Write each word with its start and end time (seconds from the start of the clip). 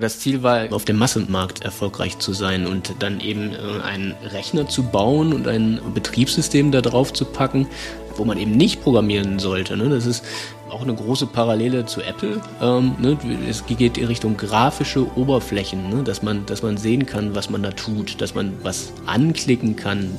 Das 0.00 0.20
Ziel 0.20 0.44
war, 0.44 0.72
auf 0.72 0.84
dem 0.84 0.96
Massenmarkt 0.96 1.64
erfolgreich 1.64 2.20
zu 2.20 2.32
sein 2.32 2.68
und 2.68 2.94
dann 3.00 3.18
eben 3.18 3.52
äh, 3.52 3.82
einen 3.82 4.14
Rechner 4.22 4.68
zu 4.68 4.84
bauen 4.84 5.32
und 5.32 5.48
ein 5.48 5.80
Betriebssystem 5.92 6.70
da 6.70 6.82
drauf 6.82 7.12
zu 7.12 7.24
packen, 7.24 7.66
wo 8.16 8.24
man 8.24 8.38
eben 8.38 8.52
nicht 8.52 8.80
programmieren 8.80 9.40
sollte. 9.40 9.76
Ne? 9.76 9.88
Das 9.88 10.06
ist 10.06 10.24
auch 10.70 10.82
eine 10.82 10.94
große 10.94 11.26
Parallele 11.26 11.84
zu 11.84 12.00
Apple. 12.00 12.40
Ähm, 12.62 12.94
ne? 13.00 13.18
Es 13.50 13.66
geht 13.66 13.98
in 13.98 14.04
Richtung 14.04 14.36
grafische 14.36 15.04
Oberflächen, 15.18 15.90
ne? 15.90 16.04
dass, 16.04 16.22
man, 16.22 16.46
dass 16.46 16.62
man 16.62 16.76
sehen 16.76 17.04
kann, 17.04 17.34
was 17.34 17.50
man 17.50 17.64
da 17.64 17.72
tut, 17.72 18.20
dass 18.20 18.36
man 18.36 18.52
was 18.62 18.92
anklicken 19.06 19.74
kann. 19.74 20.16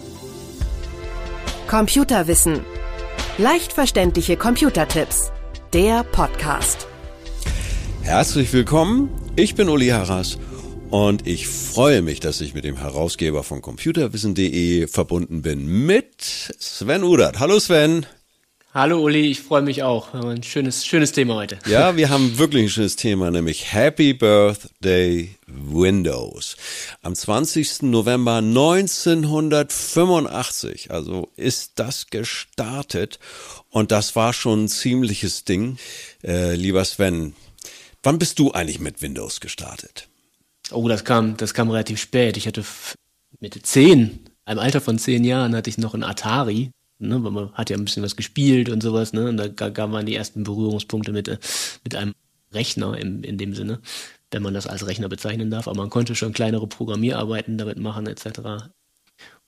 Computerwissen. 1.69 2.59
Leicht 3.37 3.71
verständliche 3.71 4.35
Computertipps. 4.35 5.31
Der 5.71 6.03
Podcast. 6.03 6.85
Herzlich 8.01 8.51
willkommen 8.51 9.09
ich 9.39 9.55
bin 9.55 9.69
Uli 9.69 9.87
Harras 9.87 10.37
und 10.89 11.25
ich 11.25 11.47
freue 11.47 12.01
mich, 12.01 12.19
dass 12.19 12.41
ich 12.41 12.53
mit 12.53 12.65
dem 12.65 12.75
Herausgeber 12.75 13.45
von 13.45 13.61
computerwissen.de 13.61 14.87
verbunden 14.87 15.41
bin 15.41 15.85
mit 15.85 16.53
Sven 16.59 17.05
Udert. 17.05 17.39
Hallo 17.39 17.57
Sven. 17.57 18.05
Hallo 18.73 19.01
Uli, 19.01 19.31
ich 19.31 19.39
freue 19.39 19.61
mich 19.61 19.81
auch. 19.81 20.13
Ein 20.13 20.43
schönes, 20.43 20.85
schönes 20.85 21.13
Thema 21.13 21.35
heute. 21.35 21.57
Ja, 21.67 21.95
wir 21.95 22.09
haben 22.09 22.37
wirklich 22.37 22.63
ein 22.63 22.69
schönes 22.69 22.97
Thema, 22.97 23.31
nämlich 23.31 23.71
Happy 23.71 24.13
Birthday 24.13 25.37
Windows. 25.47 26.57
Am 27.01 27.15
20. 27.15 27.83
November 27.83 28.39
1985, 28.39 30.91
also 30.91 31.29
ist 31.37 31.79
das 31.79 32.07
gestartet 32.07 33.19
und 33.69 33.93
das 33.93 34.17
war 34.17 34.33
schon 34.33 34.65
ein 34.65 34.67
ziemliches 34.67 35.45
Ding. 35.45 35.77
Äh, 36.25 36.55
lieber 36.55 36.83
Sven, 36.83 37.35
Wann 38.03 38.19
bist 38.19 38.39
du 38.39 38.51
eigentlich 38.51 38.79
mit 38.79 39.01
Windows 39.01 39.39
gestartet? 39.39 40.09
Oh, 40.71 40.87
das 40.87 41.03
kam, 41.03 41.37
das 41.37 41.53
kam 41.53 41.69
relativ 41.69 41.99
spät. 41.99 42.37
Ich 42.37 42.47
hatte 42.47 42.63
mit 43.39 43.65
zehn, 43.65 44.19
einem 44.45 44.59
Alter 44.59 44.81
von 44.81 44.99
zehn 44.99 45.23
Jahren, 45.23 45.55
hatte 45.55 45.69
ich 45.69 45.77
noch 45.77 45.93
ein 45.93 46.03
Atari. 46.03 46.71
Ne, 47.01 47.23
weil 47.23 47.31
man 47.31 47.53
hat 47.53 47.69
ja 47.69 47.77
ein 47.77 47.85
bisschen 47.85 48.03
was 48.03 48.17
gespielt 48.17 48.67
und 48.67 48.83
sowas, 48.83 49.13
ne? 49.13 49.29
Und 49.29 49.37
da 49.37 49.47
gab 49.47 49.89
man 49.89 50.05
die 50.05 50.15
ersten 50.15 50.43
Berührungspunkte 50.43 51.13
mit, 51.13 51.29
äh, 51.29 51.37
mit 51.85 51.95
einem 51.95 52.13
Rechner 52.51 52.97
im, 52.97 53.23
in 53.23 53.37
dem 53.37 53.55
Sinne, 53.55 53.79
wenn 54.31 54.43
man 54.43 54.53
das 54.53 54.67
als 54.67 54.85
Rechner 54.85 55.07
bezeichnen 55.07 55.49
darf. 55.49 55.69
Aber 55.69 55.77
man 55.77 55.89
konnte 55.89 56.13
schon 56.15 56.33
kleinere 56.33 56.67
Programmierarbeiten 56.67 57.57
damit 57.57 57.77
machen, 57.77 58.05
etc. 58.05 58.69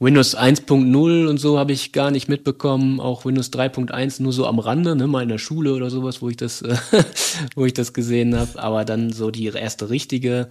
Windows 0.02 0.36
1.0 0.36 1.28
und 1.28 1.38
so 1.38 1.60
habe 1.60 1.74
ich 1.74 1.92
gar 1.92 2.10
nicht 2.10 2.28
mitbekommen, 2.28 3.00
auch 3.00 3.24
Windows 3.24 3.54
3.1 3.54 4.24
nur 4.24 4.34
so 4.34 4.48
am 4.48 4.58
Rande, 4.58 4.96
ne, 4.96 5.06
mal 5.06 5.22
in 5.22 5.30
der 5.30 5.38
Schule 5.38 5.76
oder 5.76 5.92
sowas, 5.92 6.24
wo 6.24 6.30
ich 6.30 6.38
das, 6.38 6.64
äh, 6.64 6.76
wo 7.56 7.66
ich 7.66 7.76
das 7.76 7.94
gesehen 7.94 8.36
habe. 8.36 8.60
Aber 8.60 8.84
dann 8.84 9.14
so 9.14 9.30
die 9.30 9.46
erste 9.46 9.92
richtige, 9.92 10.50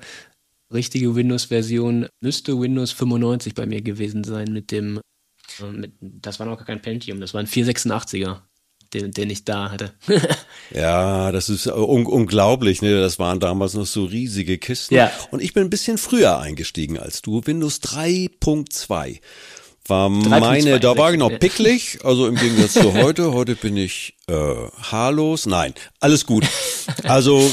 richtige 0.73 1.17
Windows-Version 1.17 2.07
müsste 2.21 2.61
Windows 2.61 2.93
95 2.93 3.55
bei 3.55 3.67
mir 3.67 3.83
gewesen 3.83 4.23
sein 4.23 4.53
mit 4.53 4.71
dem, 4.71 5.01
äh, 5.61 5.73
mit, 5.73 5.95
das 6.01 6.39
war 6.39 6.47
noch 6.47 6.57
gar 6.57 6.67
kein 6.67 6.81
Pentium, 6.81 7.21
das 7.21 7.35
war 7.35 7.41
ein 7.41 7.49
486er 7.49 8.43
den, 8.95 9.13
den 9.13 9.31
ich 9.31 9.45
da 9.45 9.71
hatte. 9.71 9.93
ja, 10.75 11.33
das 11.33 11.49
ist 11.49 11.67
un 11.67 12.07
unglaublich, 12.07 12.83
ne? 12.83 13.01
Das 13.01 13.19
waren 13.19 13.41
damals 13.41 13.75
noch 13.75 13.87
so 13.87 14.05
riesige 14.05 14.59
Kisten. 14.59 14.95
Ja. 14.95 15.11
Und 15.31 15.43
ich 15.43 15.53
bin 15.53 15.65
ein 15.65 15.71
bisschen 15.71 15.99
früher 15.99 16.39
eingestiegen 16.39 16.99
als 16.99 17.23
du. 17.23 17.43
Windows 17.45 17.81
3.2 17.83 19.21
war 19.87 20.09
meine, 20.09 20.79
da 20.79 20.97
war 20.97 21.11
genau 21.11 21.29
picklig, 21.29 21.99
also 22.05 22.27
im 22.27 22.37
Gegensatz 22.37 22.75
zu 22.75 22.95
heute. 23.03 23.33
Heute 23.33 23.57
bin 23.57 23.77
ich 23.77 24.15
äh, 24.29 24.55
haarlos. 24.83 25.47
Nein, 25.47 25.75
alles 25.99 26.27
gut. 26.27 26.47
Also 27.05 27.51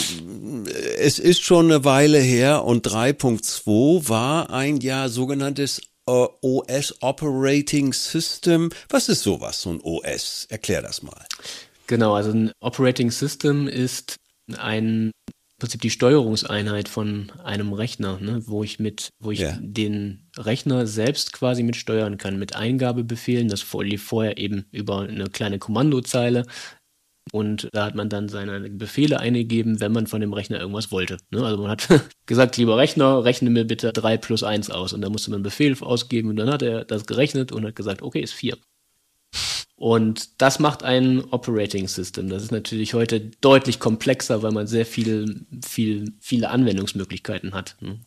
es 1.00 1.20
ist 1.20 1.42
schon 1.42 1.66
eine 1.66 1.84
Weile 1.84 2.20
her 2.20 2.64
und 2.64 2.88
3.2 2.88 4.08
war 4.10 4.52
ein 4.52 4.78
ja 4.78 5.10
sogenanntes 5.10 5.82
äh, 6.08 6.28
OS 6.42 7.02
Operating 7.02 7.94
System. 7.94 8.70
Was 8.90 9.10
ist 9.10 9.24
sowas, 9.24 9.62
so 9.62 9.72
ein 9.72 9.82
OS? 9.82 10.48
Erklär 10.50 10.82
das 10.82 11.04
mal. 11.04 11.26
Genau, 11.88 12.14
also 12.14 12.32
ein 12.32 12.52
Operating 12.60 13.12
System 13.12 13.68
ist 13.68 14.18
ein 14.58 15.12
im 15.58 15.62
Prinzip 15.62 15.82
die 15.82 15.90
Steuerungseinheit 15.90 16.88
von 16.88 17.32
einem 17.44 17.74
Rechner, 17.74 18.20
ne, 18.20 18.44
wo 18.46 18.64
ich 18.64 18.78
mit, 18.78 19.10
wo 19.20 19.32
ich 19.32 19.40
yeah. 19.40 19.58
den 19.60 20.30
Rechner 20.38 20.86
selbst 20.86 21.34
quasi 21.34 21.64
mit 21.64 21.76
steuern 21.76 22.20
kann, 22.20 22.38
mit 22.38 22.56
Eingabebefehlen. 22.56 23.48
Das 23.48 23.66
lief 23.82 24.04
vorher 24.04 24.38
eben 24.38 24.66
über 24.72 25.02
eine 25.02 25.32
kleine 25.32 25.58
Kommandozeile. 25.58 26.46
Und 27.38 27.70
da 27.72 27.86
hat 27.86 27.94
man 27.94 28.10
dann 28.10 28.30
seine 28.30 28.68
Befehle 28.70 29.20
eingegeben, 29.20 29.80
wenn 29.80 29.92
man 29.92 30.08
von 30.08 30.22
dem 30.22 30.34
Rechner 30.34 30.60
irgendwas 30.60 30.92
wollte. 30.92 31.18
Ne? 31.30 31.44
Also 31.46 31.62
man 31.62 31.70
hat 31.70 31.88
gesagt, 32.26 32.58
lieber 32.58 32.78
Rechner, 32.78 33.24
rechne 33.24 33.52
mir 33.52 33.64
bitte 33.64 33.94
3 33.94 34.18
plus 34.18 34.42
1 34.42 34.72
aus. 34.72 34.92
Und 34.92 35.02
da 35.02 35.10
musste 35.10 35.30
man 35.30 35.38
einen 35.38 35.44
Befehl 35.44 35.78
ausgeben 35.80 36.30
und 36.30 36.38
dann 36.38 36.50
hat 36.50 36.64
er 36.64 36.84
das 36.84 37.06
gerechnet 37.06 37.52
und 37.52 37.64
hat 37.64 37.76
gesagt, 37.76 38.02
okay, 38.02 38.22
ist 38.22 38.34
4. 38.34 38.58
Und 39.76 40.42
das 40.42 40.58
macht 40.58 40.82
ein 40.82 41.24
Operating 41.26 41.88
System. 41.88 42.30
Das 42.30 42.42
ist 42.42 42.52
natürlich 42.52 42.96
heute 42.96 43.20
deutlich 43.22 43.80
komplexer, 43.80 44.42
weil 44.42 44.52
man 44.52 44.66
sehr 44.66 44.88
viel, 44.88 45.46
viel, 45.64 46.14
viele 46.20 46.50
Anwendungsmöglichkeiten 46.50 47.54
hat. 47.54 47.76
Ne? 47.82 48.00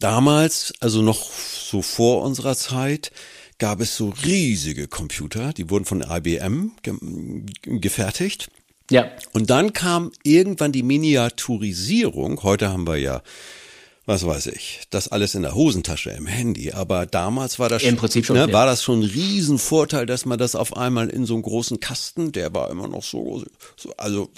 Damals, 0.00 0.72
also 0.80 1.02
noch 1.02 1.22
so 1.22 1.82
vor 1.82 2.22
unserer 2.22 2.56
Zeit, 2.56 3.12
gab 3.58 3.80
es 3.80 3.96
so 3.96 4.12
riesige 4.24 4.88
Computer, 4.88 5.52
die 5.52 5.70
wurden 5.70 5.84
von 5.84 6.04
IBM 6.08 6.72
ge 6.82 6.94
gefertigt. 7.80 8.50
Ja. 8.90 9.10
Und 9.32 9.50
dann 9.50 9.72
kam 9.72 10.12
irgendwann 10.22 10.72
die 10.72 10.82
Miniaturisierung. 10.82 12.42
Heute 12.42 12.68
haben 12.68 12.86
wir 12.86 12.96
ja 12.96 13.22
was 14.06 14.26
weiß 14.26 14.48
ich, 14.48 14.82
das 14.90 15.08
alles 15.08 15.34
in 15.34 15.42
der 15.42 15.54
Hosentasche 15.54 16.10
im 16.10 16.26
Handy. 16.26 16.72
Aber 16.72 17.06
damals 17.06 17.58
war 17.58 17.70
das 17.70 17.82
im 17.82 17.96
Prinzip 17.96 18.26
schon, 18.26 18.36
ne, 18.36 18.52
war 18.52 18.66
das 18.66 18.82
schon 18.82 19.00
ein 19.00 19.04
Riesenvorteil, 19.04 20.04
dass 20.04 20.26
man 20.26 20.38
das 20.38 20.54
auf 20.54 20.76
einmal 20.76 21.08
in 21.08 21.24
so 21.24 21.34
einem 21.34 21.42
großen 21.42 21.80
Kasten, 21.80 22.30
der 22.32 22.52
war 22.54 22.70
immer 22.70 22.86
noch 22.86 23.02
so, 23.02 23.42
so 23.76 23.94
also 23.96 24.28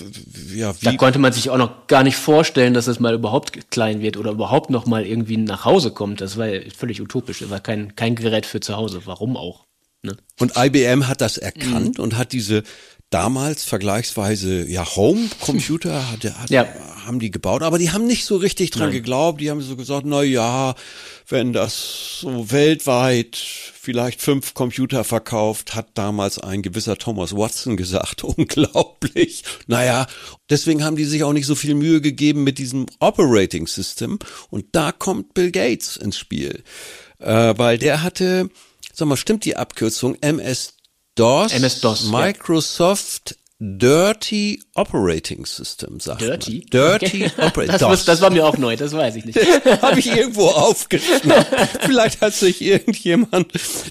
ja, 0.54 0.74
wie. 0.80 0.84
Da 0.84 0.92
konnte 0.96 1.18
man 1.18 1.32
sich 1.32 1.50
auch 1.50 1.58
noch 1.58 1.88
gar 1.88 2.04
nicht 2.04 2.16
vorstellen, 2.16 2.74
dass 2.74 2.86
es 2.86 3.00
mal 3.00 3.14
überhaupt 3.14 3.70
klein 3.70 4.00
wird 4.00 4.16
oder 4.16 4.30
überhaupt 4.30 4.70
noch 4.70 4.86
mal 4.86 5.04
irgendwie 5.04 5.36
nach 5.36 5.64
Hause 5.64 5.90
kommt. 5.90 6.20
Das 6.20 6.36
war 6.36 6.46
ja 6.46 6.60
völlig 6.76 7.00
utopisch. 7.00 7.40
Das 7.40 7.50
war 7.50 7.60
kein 7.60 7.96
kein 7.96 8.14
Gerät 8.14 8.46
für 8.46 8.60
zu 8.60 8.76
Hause. 8.76 9.02
Warum 9.04 9.36
auch? 9.36 9.66
Ne? 10.02 10.16
Und 10.38 10.52
IBM 10.56 11.08
hat 11.08 11.20
das 11.20 11.38
erkannt 11.38 11.98
mhm. 11.98 12.04
und 12.04 12.16
hat 12.16 12.32
diese 12.32 12.62
damals 13.10 13.64
vergleichsweise 13.64 14.66
ja 14.68 14.84
Home-Computer 14.96 16.10
hatte, 16.10 16.38
hat, 16.38 16.50
ja. 16.50 16.66
haben 17.04 17.20
die 17.20 17.30
gebaut, 17.30 17.62
aber 17.62 17.78
die 17.78 17.90
haben 17.92 18.06
nicht 18.06 18.24
so 18.24 18.36
richtig 18.36 18.70
dran 18.70 18.88
Nein. 18.88 18.92
geglaubt. 18.92 19.40
Die 19.40 19.50
haben 19.50 19.60
so 19.60 19.76
gesagt, 19.76 20.06
na 20.06 20.22
ja, 20.22 20.74
wenn 21.28 21.52
das 21.52 22.20
so 22.20 22.50
weltweit 22.50 23.36
vielleicht 23.36 24.20
fünf 24.20 24.54
Computer 24.54 25.04
verkauft, 25.04 25.74
hat 25.74 25.88
damals 25.94 26.38
ein 26.38 26.62
gewisser 26.62 26.98
Thomas 26.98 27.34
Watson 27.36 27.76
gesagt, 27.76 28.24
unglaublich. 28.24 29.44
Naja, 29.66 30.06
deswegen 30.50 30.84
haben 30.84 30.96
die 30.96 31.04
sich 31.04 31.22
auch 31.22 31.32
nicht 31.32 31.46
so 31.46 31.54
viel 31.54 31.74
Mühe 31.74 32.00
gegeben 32.00 32.42
mit 32.44 32.58
diesem 32.58 32.86
Operating 32.98 33.66
System. 33.66 34.18
Und 34.50 34.66
da 34.72 34.92
kommt 34.92 35.34
Bill 35.34 35.52
Gates 35.52 35.96
ins 35.96 36.18
Spiel, 36.18 36.64
äh, 37.20 37.54
weil 37.56 37.78
der 37.78 38.02
hatte, 38.02 38.50
sag 38.92 39.06
mal, 39.06 39.16
stimmt 39.16 39.44
die 39.44 39.56
Abkürzung 39.56 40.16
MS 40.20 40.75
DOS, 41.16 41.52
MS-DOS 41.52 42.04
Microsoft 42.10 43.30
ja. 43.30 43.36
Dirty 43.58 44.62
Operating 44.74 45.46
System, 45.46 45.98
sagt 45.98 46.20
Dirty? 46.20 46.58
Man. 46.58 46.66
Dirty 46.70 47.24
okay. 47.24 47.32
Operating 47.46 47.72
das, 47.72 47.80
das, 47.80 48.04
das 48.04 48.20
war 48.20 48.30
mir 48.30 48.46
auch 48.46 48.58
neu, 48.58 48.76
das 48.76 48.92
weiß 48.92 49.16
ich 49.16 49.24
nicht. 49.24 49.38
Habe 49.82 49.98
ich 49.98 50.08
irgendwo 50.08 50.48
aufgeschnappt. 50.48 51.80
Vielleicht 51.80 52.20
hat 52.20 52.34
sich 52.34 52.60
irgendjemand 52.60 53.50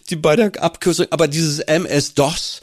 die 0.10 0.16
bei 0.16 0.36
der 0.36 0.52
Abkürzung, 0.62 1.08
aber 1.10 1.28
dieses 1.28 1.60
MS-DOS 1.60 2.62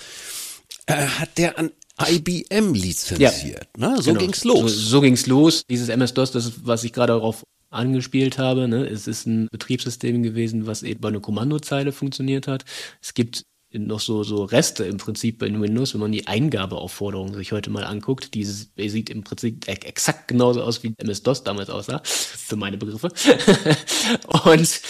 äh, 0.86 0.94
hat 0.94 1.38
der 1.38 1.58
an 1.58 1.72
IBM 2.00 2.72
lizenziert. 2.72 3.44
Ja. 3.44 3.88
Ne? 3.88 3.96
So 4.00 4.12
genau. 4.12 4.20
ging's 4.20 4.44
los. 4.44 4.72
So, 4.72 4.80
so 4.90 5.00
ging's 5.00 5.26
los. 5.26 5.64
Dieses 5.68 5.88
MS-DOS, 5.88 6.30
das 6.30 6.46
ist, 6.46 6.66
was 6.66 6.84
ich 6.84 6.92
gerade 6.92 7.12
darauf 7.12 7.42
angespielt 7.70 8.38
habe. 8.38 8.68
Ne? 8.68 8.86
Es 8.86 9.08
ist 9.08 9.26
ein 9.26 9.48
Betriebssystem 9.50 10.22
gewesen, 10.22 10.66
was 10.66 10.84
eben 10.84 11.00
bei 11.00 11.08
einer 11.08 11.20
Kommandozeile 11.20 11.90
funktioniert 11.90 12.46
hat. 12.46 12.64
Es 13.00 13.14
gibt 13.14 13.44
noch 13.74 14.00
so, 14.00 14.22
so 14.22 14.44
Reste 14.44 14.84
im 14.84 14.98
Prinzip 14.98 15.42
in 15.42 15.60
Windows, 15.60 15.94
wenn 15.94 16.00
man 16.00 16.12
die 16.12 16.26
Eingabeaufforderung 16.26 17.34
sich 17.34 17.52
heute 17.52 17.70
mal 17.70 17.84
anguckt. 17.84 18.34
Die 18.34 18.44
sieht 18.44 19.10
im 19.10 19.24
Prinzip 19.24 19.66
e-, 19.68 19.72
exakt 19.72 20.28
genauso 20.28 20.62
aus, 20.62 20.82
wie 20.82 20.94
MS-DOS 20.98 21.44
damals 21.44 21.70
aussah, 21.70 22.00
für 22.04 22.56
meine 22.56 22.76
Begriffe. 22.76 23.08
und 24.44 24.80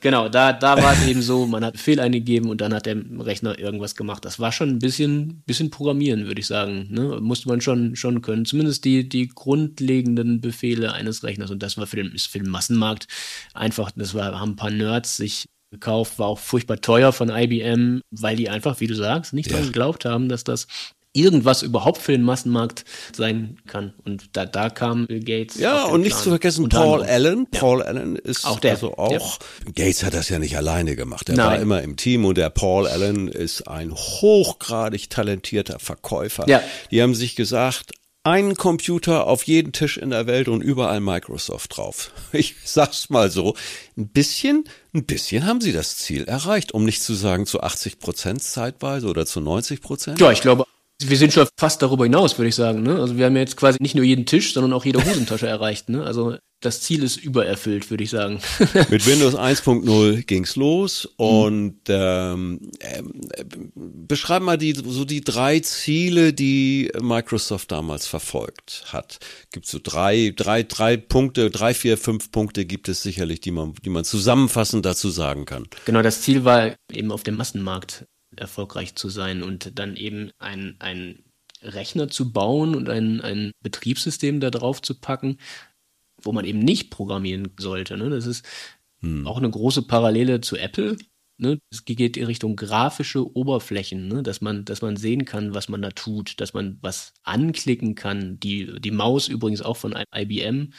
genau, 0.00 0.28
da, 0.28 0.52
da 0.52 0.82
war 0.82 0.92
es 0.92 1.06
eben 1.06 1.22
so, 1.22 1.46
man 1.46 1.64
hat 1.64 1.74
Befehl 1.74 2.00
eingegeben 2.00 2.50
und 2.50 2.60
dann 2.60 2.74
hat 2.74 2.86
der 2.86 2.96
Rechner 3.18 3.58
irgendwas 3.58 3.94
gemacht. 3.94 4.24
Das 4.24 4.38
war 4.38 4.52
schon 4.52 4.70
ein 4.70 4.78
bisschen, 4.78 5.42
bisschen 5.46 5.70
Programmieren, 5.70 6.26
würde 6.26 6.40
ich 6.40 6.46
sagen. 6.46 6.88
Ne? 6.90 7.20
Musste 7.20 7.48
man 7.48 7.60
schon, 7.60 7.96
schon 7.96 8.22
können. 8.22 8.44
Zumindest 8.44 8.84
die, 8.84 9.08
die 9.08 9.28
grundlegenden 9.28 10.40
Befehle 10.40 10.92
eines 10.92 11.22
Rechners. 11.24 11.50
Und 11.50 11.62
das 11.62 11.78
war 11.78 11.86
für 11.86 11.96
den, 11.96 12.16
für 12.18 12.38
den 12.38 12.50
Massenmarkt 12.50 13.06
einfach, 13.54 13.90
das 13.92 14.14
war, 14.14 14.38
haben 14.38 14.52
ein 14.52 14.56
paar 14.56 14.70
Nerds 14.70 15.16
sich 15.16 15.46
gekauft, 15.70 16.18
war 16.18 16.28
auch 16.28 16.38
furchtbar 16.38 16.80
teuer 16.80 17.12
von 17.12 17.30
IBM, 17.30 18.02
weil 18.10 18.36
die 18.36 18.48
einfach, 18.48 18.80
wie 18.80 18.86
du 18.86 18.94
sagst, 18.94 19.32
nicht 19.32 19.46
ja. 19.46 19.52
daran 19.52 19.66
geglaubt 19.66 20.04
haben, 20.04 20.28
dass 20.28 20.44
das 20.44 20.66
irgendwas 21.12 21.62
überhaupt 21.62 21.98
für 21.98 22.12
den 22.12 22.22
Massenmarkt 22.22 22.84
sein 23.12 23.56
kann. 23.66 23.94
Und 24.04 24.36
da, 24.36 24.46
da 24.46 24.70
kam 24.70 25.06
Bill 25.06 25.20
Gates. 25.20 25.58
Ja, 25.58 25.84
und 25.86 26.02
nicht 26.02 26.16
zu 26.16 26.30
vergessen 26.30 26.68
Paul 26.68 27.02
Allen. 27.02 27.48
Paul 27.50 27.80
ja. 27.80 27.86
Allen 27.86 28.16
ist 28.16 28.44
auch 28.44 28.60
der. 28.60 28.72
also 28.72 28.96
auch. 28.96 29.10
Ja. 29.10 29.72
Gates 29.74 30.04
hat 30.04 30.14
das 30.14 30.28
ja 30.28 30.38
nicht 30.38 30.56
alleine 30.56 30.94
gemacht. 30.94 31.28
Er 31.28 31.36
war 31.36 31.58
immer 31.58 31.82
im 31.82 31.96
Team 31.96 32.24
und 32.24 32.38
der 32.38 32.50
Paul 32.50 32.86
Allen 32.86 33.26
ist 33.26 33.66
ein 33.66 33.92
hochgradig 33.92 35.10
talentierter 35.10 35.80
Verkäufer. 35.80 36.48
Ja. 36.48 36.62
Die 36.92 37.02
haben 37.02 37.14
sich 37.14 37.34
gesagt, 37.34 37.92
einen 38.22 38.56
Computer 38.56 39.26
auf 39.26 39.44
jeden 39.44 39.72
Tisch 39.72 39.96
in 39.96 40.10
der 40.10 40.26
Welt 40.26 40.48
und 40.48 40.60
überall 40.60 41.00
Microsoft 41.00 41.76
drauf. 41.76 42.10
Ich 42.32 42.56
sag's 42.64 43.10
mal 43.10 43.30
so, 43.30 43.56
ein 43.96 44.08
bisschen, 44.08 44.64
ein 44.94 45.04
bisschen 45.04 45.46
haben 45.46 45.60
sie 45.60 45.72
das 45.72 45.96
Ziel 45.96 46.24
erreicht, 46.24 46.72
um 46.72 46.84
nicht 46.84 47.02
zu 47.02 47.14
sagen 47.14 47.46
zu 47.46 47.60
80 47.60 47.98
Prozent 47.98 48.42
zeitweise 48.42 49.08
oder 49.08 49.26
zu 49.26 49.40
90 49.40 49.80
Prozent. 49.80 50.20
Ja, 50.20 50.30
ich 50.30 50.42
glaube 50.42 50.64
wir 51.00 51.16
sind 51.16 51.32
schon 51.32 51.46
fast 51.58 51.82
darüber 51.82 52.04
hinaus, 52.04 52.38
würde 52.38 52.48
ich 52.48 52.54
sagen. 52.54 52.82
Ne? 52.82 52.98
Also 52.98 53.16
wir 53.16 53.26
haben 53.26 53.36
jetzt 53.36 53.56
quasi 53.56 53.78
nicht 53.80 53.94
nur 53.94 54.04
jeden 54.04 54.26
Tisch, 54.26 54.52
sondern 54.52 54.72
auch 54.72 54.84
jede 54.84 55.04
Hosentasche 55.04 55.46
erreicht. 55.48 55.88
Ne? 55.88 56.04
Also 56.04 56.36
das 56.60 56.82
Ziel 56.82 57.02
ist 57.02 57.16
übererfüllt, 57.16 57.88
würde 57.90 58.04
ich 58.04 58.10
sagen. 58.10 58.40
Mit 58.90 59.06
Windows 59.06 59.34
1.0 59.34 60.22
ging's 60.24 60.56
los 60.56 61.06
und 61.16 61.80
ähm, 61.88 62.70
äh, 62.80 63.02
beschreib 63.74 64.42
mal 64.42 64.58
die 64.58 64.74
so 64.74 65.06
die 65.06 65.22
drei 65.22 65.60
Ziele, 65.60 66.34
die 66.34 66.90
Microsoft 67.00 67.72
damals 67.72 68.06
verfolgt 68.06 68.84
hat. 68.88 69.18
Gibt 69.52 69.66
so 69.66 69.78
drei, 69.82 70.34
drei, 70.36 70.62
drei 70.62 70.98
Punkte, 70.98 71.50
drei, 71.50 71.72
vier, 71.72 71.96
fünf 71.96 72.30
Punkte 72.30 72.66
gibt 72.66 72.90
es 72.90 73.02
sicherlich, 73.02 73.40
die 73.40 73.52
man, 73.52 73.72
die 73.82 73.90
man 73.90 74.04
zusammenfassend 74.04 74.84
dazu 74.84 75.08
sagen 75.08 75.46
kann. 75.46 75.66
Genau, 75.86 76.02
das 76.02 76.20
Ziel 76.20 76.44
war 76.44 76.74
eben 76.92 77.10
auf 77.10 77.22
dem 77.22 77.36
Massenmarkt 77.36 78.04
erfolgreich 78.36 78.94
zu 78.94 79.08
sein 79.08 79.42
und 79.42 79.78
dann 79.78 79.96
eben 79.96 80.30
ein, 80.38 80.76
ein 80.78 81.24
Rechner 81.62 82.08
zu 82.08 82.32
bauen 82.32 82.74
und 82.74 82.88
ein, 82.88 83.20
ein 83.20 83.52
Betriebssystem 83.62 84.40
da 84.40 84.50
drauf 84.50 84.80
zu 84.82 84.94
packen, 84.98 85.38
wo 86.22 86.32
man 86.32 86.44
eben 86.44 86.60
nicht 86.60 86.90
programmieren 86.90 87.50
sollte. 87.58 87.96
Ne? 87.96 88.10
Das 88.10 88.26
ist 88.26 88.46
hm. 89.00 89.26
auch 89.26 89.38
eine 89.38 89.50
große 89.50 89.82
Parallele 89.82 90.40
zu 90.40 90.56
Apple. 90.56 90.96
Ne? 91.38 91.58
Es 91.70 91.84
geht 91.84 92.16
in 92.16 92.26
Richtung 92.26 92.56
grafische 92.56 93.34
Oberflächen, 93.36 94.08
ne? 94.08 94.22
dass 94.22 94.40
man, 94.40 94.64
dass 94.64 94.82
man 94.82 94.96
sehen 94.96 95.24
kann, 95.24 95.54
was 95.54 95.68
man 95.68 95.82
da 95.82 95.90
tut, 95.90 96.40
dass 96.40 96.54
man 96.54 96.78
was 96.82 97.14
anklicken 97.22 97.94
kann. 97.94 98.38
Die, 98.40 98.80
die 98.80 98.90
Maus 98.90 99.28
übrigens 99.28 99.62
auch 99.62 99.76
von 99.76 99.94
IBM 100.14 100.72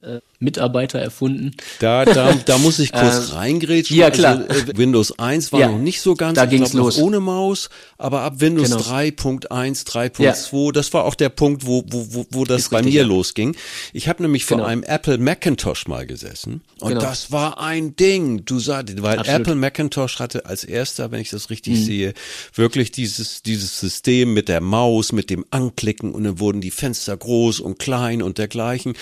äh, 0.00 0.20
Mitarbeiter 0.38 1.00
erfunden. 1.00 1.50
Da, 1.80 2.04
da, 2.04 2.32
da 2.32 2.58
muss 2.58 2.78
ich 2.78 2.92
kurz 2.92 3.30
äh, 3.30 3.34
reingrätschen. 3.34 3.96
Ja, 3.96 4.10
klar. 4.10 4.44
Also, 4.48 4.70
äh, 4.70 4.76
Windows 4.78 5.18
1 5.18 5.52
war 5.52 5.60
ja, 5.60 5.68
noch 5.68 5.78
nicht 5.78 6.00
so 6.00 6.14
ganz 6.14 6.36
da 6.36 6.46
ging's 6.46 6.70
glaub, 6.70 6.86
los. 6.86 6.98
ohne 6.98 7.18
Maus, 7.18 7.68
aber 7.96 8.20
ab 8.20 8.34
Windows 8.38 8.70
genau. 8.70 8.80
3.1, 8.80 9.86
3.2, 9.86 10.22
ja. 10.22 10.72
das 10.72 10.92
war 10.92 11.04
auch 11.04 11.16
der 11.16 11.30
Punkt, 11.30 11.66
wo, 11.66 11.82
wo, 11.88 12.06
wo, 12.10 12.26
wo 12.30 12.44
das 12.44 12.62
Ist 12.62 12.70
bei 12.70 12.78
richtig, 12.78 12.94
mir 12.94 13.00
ja. 13.00 13.06
losging. 13.08 13.56
Ich 13.92 14.08
habe 14.08 14.22
nämlich 14.22 14.44
vor 14.44 14.58
genau. 14.58 14.68
einem 14.68 14.84
Apple 14.84 15.18
Macintosh 15.18 15.88
mal 15.88 16.06
gesessen 16.06 16.62
und 16.78 16.90
genau. 16.90 17.00
das 17.00 17.32
war 17.32 17.60
ein 17.60 17.96
Ding. 17.96 18.44
Du 18.44 18.60
sagst, 18.60 19.02
weil 19.02 19.18
Absolut. 19.18 19.40
Apple 19.40 19.54
Macintosh 19.56 20.20
hatte 20.20 20.46
als 20.46 20.62
erster, 20.62 21.10
wenn 21.10 21.20
ich 21.20 21.30
das 21.30 21.50
richtig 21.50 21.80
mhm. 21.80 21.84
sehe, 21.84 22.14
wirklich 22.54 22.92
dieses, 22.92 23.42
dieses 23.42 23.80
System 23.80 24.32
mit 24.32 24.48
der 24.48 24.60
Maus, 24.60 25.10
mit 25.10 25.28
dem 25.28 25.44
Anklicken 25.50 26.12
und 26.12 26.22
dann 26.22 26.38
wurden 26.38 26.60
die 26.60 26.70
Fenster 26.70 27.16
groß 27.16 27.58
und 27.58 27.80
klein 27.80 28.22
und 28.22 28.38
dergleichen. 28.38 28.94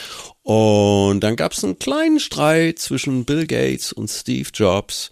Und 0.47 1.19
dann 1.25 1.35
gab 1.35 1.55
es 1.55 1.65
einen 1.65 1.81
kleinen 1.81 2.21
Streit 2.21 2.79
zwischen 2.79 3.25
Bill 3.25 3.49
Gates 3.49 3.93
und 3.93 4.09
Steve 4.09 4.49
Jobs, 4.55 5.11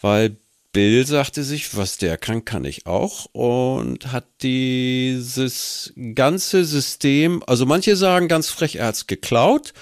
weil 0.00 0.38
Bill 0.72 1.06
sagte 1.06 1.44
sich, 1.44 1.76
was 1.76 1.98
der 1.98 2.18
kann, 2.18 2.44
kann 2.44 2.64
ich 2.64 2.84
auch 2.84 3.26
und 3.30 4.10
hat 4.10 4.24
dieses 4.42 5.92
ganze 6.16 6.64
System, 6.64 7.44
also 7.46 7.64
manche 7.64 7.94
sagen 7.94 8.26
ganz 8.26 8.48
frech, 8.48 8.74
er 8.74 8.86
hat's 8.86 9.06
geklaut, 9.06 9.72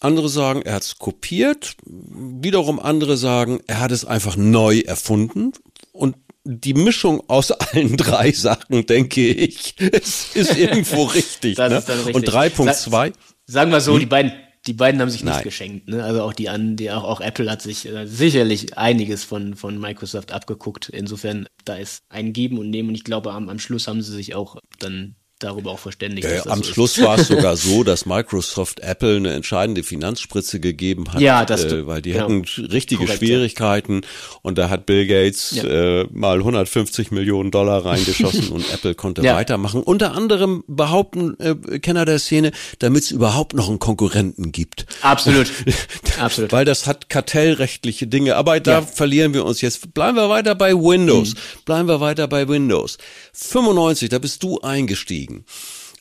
andere 0.00 0.30
sagen, 0.30 0.62
er 0.62 0.76
hat's 0.76 0.96
kopiert, 0.98 1.76
wiederum 1.84 2.80
andere 2.80 3.18
sagen, 3.18 3.60
er 3.66 3.80
hat 3.80 3.92
es 3.92 4.06
einfach 4.06 4.36
neu 4.38 4.78
erfunden 4.78 5.52
und 5.92 6.16
die 6.44 6.74
Mischung 6.74 7.22
aus 7.28 7.50
allen 7.50 7.98
drei 7.98 8.32
Sachen, 8.32 8.86
denke 8.86 9.28
ich, 9.28 9.78
ist, 9.78 10.34
ist 10.34 10.56
irgendwo 10.56 11.02
richtig. 11.14 11.58
ne? 11.58 11.86
richtig. 11.86 12.14
Und 12.14 12.26
3.2 12.26 13.12
Sagen 13.46 13.70
wir 13.70 13.80
so, 13.80 13.94
hm? 13.94 14.00
die 14.00 14.06
beiden, 14.06 14.32
die 14.66 14.72
beiden 14.72 15.00
haben 15.00 15.10
sich 15.10 15.24
Nein. 15.24 15.34
nicht 15.34 15.44
geschenkt. 15.44 15.88
Ne? 15.88 16.02
Also 16.02 16.22
auch 16.22 16.32
die 16.32 16.48
an, 16.48 16.76
die 16.76 16.90
auch, 16.90 17.04
auch 17.04 17.20
Apple 17.20 17.50
hat 17.50 17.62
sich 17.62 17.86
äh, 17.86 18.06
sicherlich 18.06 18.78
einiges 18.78 19.24
von 19.24 19.54
von 19.54 19.78
Microsoft 19.78 20.32
abgeguckt. 20.32 20.88
Insofern 20.88 21.46
da 21.64 21.76
ist 21.76 22.04
ein 22.08 22.32
Geben 22.32 22.58
und 22.58 22.70
Nehmen 22.70 22.88
und 22.90 22.94
ich 22.94 23.04
glaube 23.04 23.32
am, 23.32 23.48
am 23.48 23.58
Schluss 23.58 23.86
haben 23.86 24.02
sie 24.02 24.14
sich 24.14 24.34
auch 24.34 24.56
dann 24.78 25.16
darüber 25.38 25.72
auch 25.72 25.78
verständigt. 25.78 26.28
Ja, 26.28 26.46
am 26.46 26.62
so 26.62 26.72
Schluss 26.72 26.98
war 27.02 27.18
es 27.18 27.28
sogar 27.28 27.56
so, 27.56 27.84
dass 27.84 28.06
Microsoft 28.06 28.80
Apple 28.80 29.16
eine 29.16 29.32
entscheidende 29.32 29.82
Finanzspritze 29.82 30.60
gegeben 30.60 31.12
hat, 31.12 31.20
ja, 31.20 31.44
das, 31.44 31.64
äh, 31.64 31.86
weil 31.86 32.02
die 32.02 32.12
genau. 32.12 32.24
hatten 32.24 32.44
richtige 32.70 33.04
Korrekt, 33.04 33.18
Schwierigkeiten 33.18 34.02
ja. 34.02 34.38
und 34.42 34.58
da 34.58 34.70
hat 34.70 34.86
Bill 34.86 35.06
Gates 35.06 35.52
ja. 35.52 35.64
äh, 35.64 36.06
mal 36.10 36.38
150 36.38 37.10
Millionen 37.10 37.50
Dollar 37.50 37.84
reingeschossen 37.84 38.48
und 38.50 38.72
Apple 38.72 38.94
konnte 38.94 39.22
weitermachen. 39.22 39.82
Unter 39.82 40.14
anderem 40.14 40.64
behaupten 40.66 41.38
äh, 41.38 41.78
Kenner 41.78 42.04
der 42.04 42.18
Szene, 42.18 42.52
damit 42.78 43.04
es 43.04 43.10
überhaupt 43.10 43.54
noch 43.54 43.68
einen 43.68 43.78
Konkurrenten 43.78 44.52
gibt. 44.52 44.86
Absolut. 45.02 45.50
Absolut. 46.18 46.52
Weil 46.52 46.64
das 46.64 46.86
hat 46.86 47.08
kartellrechtliche 47.08 48.06
Dinge. 48.06 48.36
Aber 48.36 48.60
da 48.60 48.82
verlieren 48.82 49.34
wir 49.34 49.44
uns 49.44 49.60
jetzt. 49.60 49.94
Bleiben 49.94 50.16
wir 50.16 50.28
weiter 50.28 50.54
bei 50.54 50.74
Windows. 50.74 51.34
Mhm. 51.34 51.38
Bleiben 51.64 51.88
wir 51.88 52.00
weiter 52.00 52.28
bei 52.28 52.48
Windows. 52.48 52.98
95, 53.32 54.08
da 54.08 54.18
bist 54.18 54.42
du 54.42 54.60
eingestiegen 54.60 55.33
kriegen. 55.34 55.44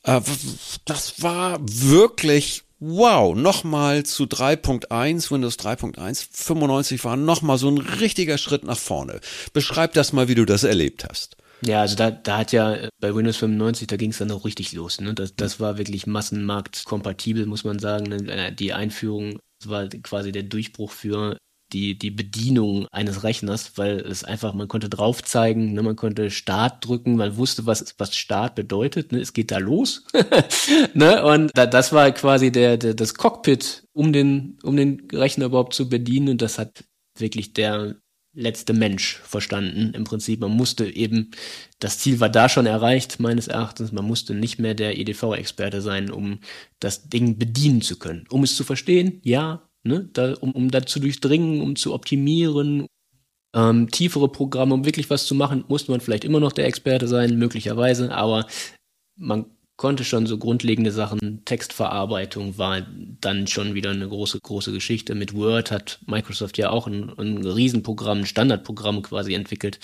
Äh, 0.04 0.22
das 0.86 1.22
war 1.22 1.60
wirklich 1.62 2.64
wow, 2.86 3.34
nochmal 3.34 4.04
zu 4.04 4.26
3.1, 4.26 5.32
Windows 5.32 5.58
3.1, 5.58 6.28
95 6.32 7.06
war 7.06 7.16
nochmal 7.16 7.58
so 7.58 7.70
ein 7.70 7.78
richtiger 7.78 8.38
Schritt 8.38 8.66
nach 8.66 8.78
vorne. 8.78 9.22
Beschreib 9.54 9.94
das 9.94 10.12
mal, 10.12 10.28
wie 10.28 10.36
du 10.36 10.44
das 10.46 10.66
erlebt 10.66 11.06
hast. 11.10 11.38
Ja, 11.66 11.80
also 11.80 11.96
da, 11.96 12.12
da 12.12 12.40
hat 12.40 12.52
ja 12.52 12.74
äh, 12.74 12.90
bei 13.00 13.16
Windows 13.16 13.38
95, 13.38 13.88
da 13.88 13.96
ging 13.96 14.12
es 14.12 14.18
dann 14.18 14.32
auch 14.32 14.44
richtig 14.44 14.74
los. 14.74 15.00
Ne? 15.00 15.14
Das, 15.14 15.34
das 15.34 15.62
war 15.62 15.78
wirklich 15.78 16.08
massenmarktkompatibel, 16.08 17.46
muss 17.46 17.64
man 17.64 17.80
sagen. 17.80 18.10
Ne? 18.10 18.52
Die 18.52 18.74
Einführung 18.74 19.40
war 19.64 19.88
quasi 19.88 20.34
der 20.34 20.44
Durchbruch 20.44 20.92
für 20.92 21.38
die, 21.74 21.98
die 21.98 22.12
Bedienung 22.12 22.88
eines 22.92 23.24
Rechners, 23.24 23.74
weil 23.76 24.00
es 24.00 24.24
einfach, 24.24 24.54
man 24.54 24.68
konnte 24.68 24.90
drauf 24.90 25.24
zeigen, 25.24 25.74
ne, 25.74 25.82
man 25.82 25.96
konnte 25.96 26.32
Start 26.32 26.88
drücken, 26.88 27.16
man 27.16 27.38
wusste, 27.38 27.66
was, 27.66 27.96
was 27.98 28.16
Start 28.16 28.56
bedeutet, 28.56 29.12
ne, 29.12 29.20
es 29.20 29.34
geht 29.34 29.52
da 29.52 29.58
los. 29.58 30.06
ne, 30.94 31.24
und 31.26 31.52
da, 31.56 31.66
das 31.66 31.92
war 31.92 32.12
quasi 32.12 32.52
der, 32.52 32.78
der, 32.78 32.94
das 32.94 33.16
Cockpit, 33.16 33.88
um 33.94 34.14
den, 34.14 34.58
um 34.64 34.78
den 34.78 35.08
Rechner 35.12 35.46
überhaupt 35.46 35.74
zu 35.74 35.90
bedienen 35.90 36.30
und 36.30 36.42
das 36.42 36.60
hat 36.60 36.84
wirklich 37.18 37.54
der 37.54 37.96
letzte 38.36 38.74
Mensch 38.74 39.18
verstanden. 39.24 39.94
Im 39.94 40.06
Prinzip, 40.06 40.40
man 40.40 40.52
musste 40.52 40.86
eben, 40.86 41.32
das 41.80 42.00
Ziel 42.00 42.20
war 42.20 42.30
da 42.30 42.50
schon 42.50 42.66
erreicht, 42.66 43.20
meines 43.20 43.48
Erachtens, 43.48 43.92
man 43.92 44.06
musste 44.06 44.34
nicht 44.34 44.58
mehr 44.60 44.74
der 44.74 44.98
EDV-Experte 44.98 45.82
sein, 45.82 46.10
um 46.10 46.40
das 46.80 47.10
Ding 47.10 47.38
bedienen 47.38 47.82
zu 47.82 48.00
können. 48.00 48.26
Um 48.30 48.44
es 48.44 48.56
zu 48.56 48.64
verstehen, 48.64 49.20
ja, 49.24 49.70
ne, 49.84 50.10
da, 50.14 50.34
um, 50.36 50.52
um 50.52 50.72
da 50.72 50.86
zu 50.86 51.00
durchdringen, 51.00 51.62
um 51.62 51.76
zu 51.76 51.94
optimieren, 51.94 52.88
ähm, 53.56 53.90
tiefere 53.92 54.30
Programme, 54.30 54.74
um 54.74 54.86
wirklich 54.86 55.10
was 55.10 55.26
zu 55.26 55.36
machen, 55.36 55.64
musste 55.68 55.92
man 55.92 56.02
vielleicht 56.02 56.24
immer 56.24 56.40
noch 56.40 56.52
der 56.52 56.66
Experte 56.66 57.08
sein, 57.08 57.38
möglicherweise, 57.38 58.14
aber 58.14 58.48
man 59.16 59.46
konnte 59.76 60.04
schon 60.04 60.28
so 60.28 60.38
grundlegende 60.38 60.92
Sachen, 60.92 61.44
Textverarbeitung 61.46 62.58
war 62.58 62.86
dann 63.22 63.48
schon 63.48 63.74
wieder 63.74 63.92
eine 63.92 64.08
große, 64.08 64.40
große 64.42 64.72
Geschichte. 64.72 65.16
Mit 65.16 65.34
Word 65.34 65.72
hat 65.72 66.00
Microsoft 66.06 66.58
ja 66.58 66.70
auch 66.70 66.88
ein, 66.88 67.12
ein 67.18 67.46
Riesenprogramm, 67.46 68.20
ein 68.20 68.26
Standardprogramm 68.26 69.02
quasi 69.02 69.34
entwickelt, 69.34 69.80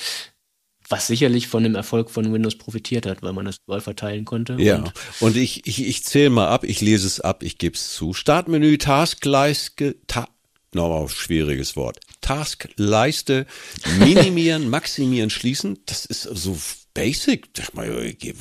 was 0.90 1.08
sicherlich 1.08 1.48
von 1.48 1.64
dem 1.64 1.76
Erfolg 1.76 2.10
von 2.10 2.34
Windows 2.34 2.58
profitiert 2.58 3.06
hat, 3.06 3.22
weil 3.22 3.34
man 3.34 3.46
das 3.46 3.58
überall 3.66 3.82
verteilen 3.82 4.26
konnte. 4.26 4.58
Ja, 4.60 4.78
und, 4.78 4.94
und 5.20 5.38
ich, 5.38 5.68
ich, 5.68 5.86
ich 5.86 6.04
zähle 6.04 6.32
mal 6.32 6.48
ab, 6.48 6.64
ich 6.64 6.82
lese 6.82 7.08
es 7.08 7.22
ab, 7.22 7.44
ich 7.44 7.58
gebe 7.58 7.76
es 7.76 7.94
zu. 7.94 8.14
Startmenü, 8.14 8.78
Taskleiste, 8.78 9.98
ta 10.08 10.28
nochmal 10.74 11.08
schwieriges 11.08 11.76
Wort. 11.76 12.00
Taskleiste, 12.22 13.46
minimieren, 14.00 14.70
maximieren, 14.70 15.30
schließen. 15.30 15.80
Das 15.86 16.06
ist 16.06 16.24
so 16.24 16.58
basic. 16.94 17.50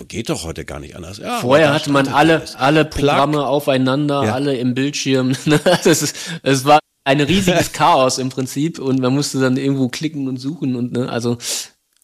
Geht 0.08 0.30
doch 0.30 0.44
heute 0.44 0.64
gar 0.64 0.80
nicht 0.80 0.96
anders. 0.96 1.18
Ja, 1.18 1.40
Vorher 1.40 1.72
hatte 1.72 1.90
man 1.90 2.08
alle, 2.08 2.44
alle 2.56 2.84
Programme 2.84 3.34
Plug. 3.34 3.44
aufeinander, 3.44 4.24
ja. 4.24 4.34
alle 4.34 4.56
im 4.56 4.74
Bildschirm. 4.74 5.34
das 5.64 5.86
ist, 5.86 6.16
es 6.42 6.64
war 6.64 6.78
ein 7.04 7.20
riesiges 7.20 7.72
Chaos 7.72 8.18
im 8.18 8.28
Prinzip 8.28 8.78
und 8.78 9.00
man 9.00 9.14
musste 9.14 9.40
dann 9.40 9.56
irgendwo 9.56 9.88
klicken 9.88 10.28
und 10.28 10.38
suchen 10.38 10.76
und 10.76 10.92
ne, 10.92 11.08
also 11.08 11.38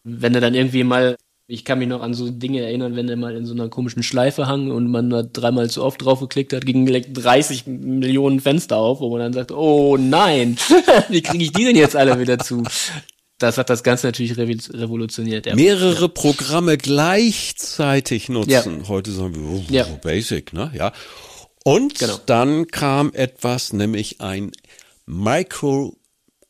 wenn 0.04 0.34
er 0.34 0.40
dann 0.40 0.54
irgendwie 0.54 0.84
mal, 0.84 1.16
ich 1.46 1.64
kann 1.64 1.78
mich 1.78 1.88
noch 1.88 2.02
an 2.02 2.14
so 2.14 2.30
Dinge 2.30 2.60
erinnern, 2.60 2.96
wenn 2.96 3.08
er 3.08 3.16
mal 3.16 3.34
in 3.34 3.44
so 3.44 3.52
einer 3.52 3.68
komischen 3.68 4.02
Schleife 4.02 4.46
hang 4.46 4.70
und 4.70 4.90
man 4.90 5.10
da 5.10 5.22
dreimal 5.22 5.68
zu 5.68 5.82
oft 5.82 6.02
drauf 6.02 6.20
geklickt 6.20 6.52
hat, 6.52 6.64
gingen 6.64 6.86
direkt 6.86 7.10
30 7.12 7.66
Millionen 7.66 8.40
Fenster 8.40 8.76
auf, 8.76 9.00
wo 9.00 9.10
man 9.10 9.20
dann 9.20 9.32
sagt, 9.32 9.52
oh 9.52 9.96
nein, 9.96 10.56
wie 11.08 11.22
kriege 11.22 11.44
ich 11.44 11.52
die 11.52 11.64
denn 11.64 11.76
jetzt 11.76 11.96
alle 11.96 12.18
wieder 12.18 12.38
zu? 12.38 12.62
das 13.38 13.58
hat 13.58 13.68
das 13.68 13.82
Ganze 13.82 14.06
natürlich 14.06 14.36
revolutioniert. 14.36 15.46
Ja. 15.46 15.54
Mehrere. 15.54 16.08
Programme 16.08 16.78
gleichzeitig 16.78 18.28
nutzen. 18.28 18.80
Ja. 18.80 18.88
Heute 18.88 19.10
sagen 19.10 19.34
wir, 19.34 19.58
oh, 19.58 19.64
ja. 19.68 19.84
Basic, 20.02 20.52
ne? 20.52 20.70
Ja. 20.74 20.92
Und 21.64 21.98
genau. 21.98 22.18
dann 22.26 22.66
kam 22.68 23.12
etwas, 23.12 23.72
nämlich 23.72 24.20
ein 24.20 24.52
Micro, 25.06 25.96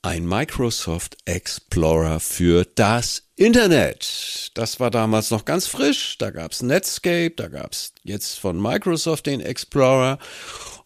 ein 0.04 0.26
Microsoft 0.26 1.16
Explorer 1.24 2.20
für 2.20 2.66
das 2.74 3.22
Internet. 3.36 4.50
Das 4.52 4.78
war 4.78 4.90
damals 4.90 5.30
noch 5.30 5.46
ganz 5.46 5.66
frisch. 5.66 6.18
Da 6.18 6.30
gab's 6.30 6.62
Netscape, 6.62 7.30
da 7.30 7.48
gab's 7.48 7.94
jetzt 8.02 8.38
von 8.38 8.60
Microsoft 8.60 9.24
den 9.24 9.40
Explorer. 9.40 10.18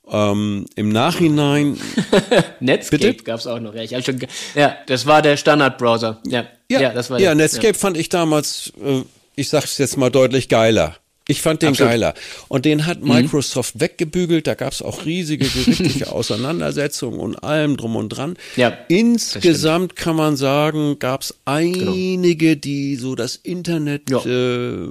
Ähm, 0.08 0.66
Im 0.76 0.90
Nachhinein. 0.90 1.80
Netscape 2.60 3.24
gab 3.24 3.40
es 3.40 3.48
auch 3.48 3.58
noch. 3.58 3.74
Ja, 3.74 3.82
ich 3.82 4.04
schon, 4.04 4.20
ja, 4.54 4.76
das 4.86 5.04
war 5.04 5.20
der 5.20 5.36
Standardbrowser. 5.36 6.20
Ja, 6.24 6.46
ja, 6.70 6.80
ja, 6.80 6.94
das 6.94 7.10
war 7.10 7.18
ja 7.18 7.34
Netscape 7.34 7.66
ja. 7.66 7.74
fand 7.74 7.96
ich 7.96 8.08
damals, 8.08 8.72
äh, 8.80 9.02
ich 9.34 9.48
sag's 9.48 9.78
jetzt 9.78 9.96
mal 9.96 10.10
deutlich 10.10 10.48
geiler. 10.48 10.96
Ich 11.30 11.42
fand 11.42 11.60
den 11.60 11.70
Absolut. 11.70 11.90
geiler. 11.92 12.14
Und 12.48 12.64
den 12.64 12.86
hat 12.86 13.02
mhm. 13.02 13.08
Microsoft 13.08 13.74
mhm. 13.74 13.80
weggebügelt. 13.82 14.46
Da 14.46 14.54
gab's 14.54 14.80
auch 14.80 15.04
riesige 15.04 15.46
gerichtliche 15.46 16.10
Auseinandersetzungen 16.12 17.20
und 17.20 17.36
allem 17.44 17.76
drum 17.76 17.96
und 17.96 18.08
dran. 18.08 18.36
Ja, 18.56 18.76
Insgesamt 18.88 19.94
kann 19.94 20.16
man 20.16 20.36
sagen, 20.36 20.98
gab's 20.98 21.34
genau. 21.44 21.92
einige, 21.92 22.56
genau. 22.56 22.60
die 22.60 22.96
so 22.96 23.14
das 23.14 23.36
Internet 23.36 24.08
ja. 24.08 24.24
äh, 24.24 24.88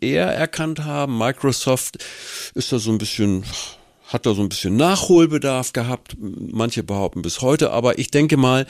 eher 0.00 0.28
erkannt 0.28 0.84
haben. 0.84 1.18
Microsoft 1.18 1.98
ist 2.54 2.70
da 2.70 2.78
so 2.78 2.92
ein 2.92 2.98
bisschen 2.98 3.42
hat 4.12 4.26
da 4.26 4.34
so 4.34 4.42
ein 4.42 4.48
bisschen 4.48 4.76
Nachholbedarf 4.76 5.72
gehabt. 5.72 6.16
Manche 6.18 6.82
behaupten 6.82 7.22
bis 7.22 7.40
heute, 7.40 7.70
aber 7.70 7.98
ich 7.98 8.10
denke 8.10 8.36
mal, 8.36 8.66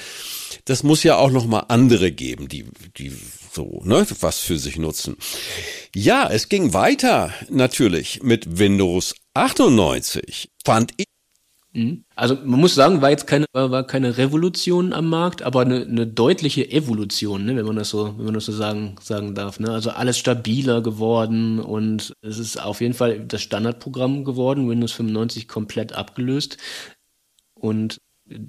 das 0.64 0.82
muss 0.82 1.02
ja 1.02 1.16
auch 1.16 1.30
noch 1.30 1.46
mal 1.46 1.64
andere 1.68 2.12
geben, 2.12 2.48
die, 2.48 2.66
die 2.96 3.12
so, 3.52 3.82
ne, 3.84 4.06
was 4.20 4.38
für 4.38 4.58
sich 4.58 4.78
nutzen. 4.78 5.16
Ja, 5.94 6.28
es 6.30 6.48
ging 6.48 6.72
weiter 6.72 7.32
natürlich 7.50 8.22
mit 8.22 8.58
Windows 8.58 9.14
98. 9.34 10.50
Fand 10.64 10.92
ich. 10.96 11.11
Also 12.14 12.36
man 12.44 12.60
muss 12.60 12.74
sagen, 12.74 13.00
war 13.00 13.10
jetzt 13.10 13.26
keine, 13.26 13.46
war 13.52 13.86
keine 13.86 14.18
Revolution 14.18 14.92
am 14.92 15.08
Markt, 15.08 15.42
aber 15.42 15.62
eine, 15.62 15.82
eine 15.82 16.06
deutliche 16.06 16.70
Evolution, 16.70 17.46
ne, 17.46 17.56
wenn 17.56 17.64
man 17.64 17.76
das 17.76 17.88
so, 17.88 18.14
wenn 18.18 18.26
man 18.26 18.34
das 18.34 18.44
so 18.44 18.52
sagen, 18.52 18.96
sagen 19.00 19.34
darf. 19.34 19.58
Ne? 19.58 19.70
Also 19.70 19.90
alles 19.90 20.18
stabiler 20.18 20.82
geworden 20.82 21.60
und 21.60 22.12
es 22.20 22.38
ist 22.38 22.62
auf 22.62 22.82
jeden 22.82 22.92
Fall 22.92 23.20
das 23.20 23.40
Standardprogramm 23.40 24.24
geworden, 24.24 24.68
Windows 24.68 24.92
95 24.92 25.48
komplett 25.48 25.94
abgelöst. 25.94 26.58
Und 27.54 27.98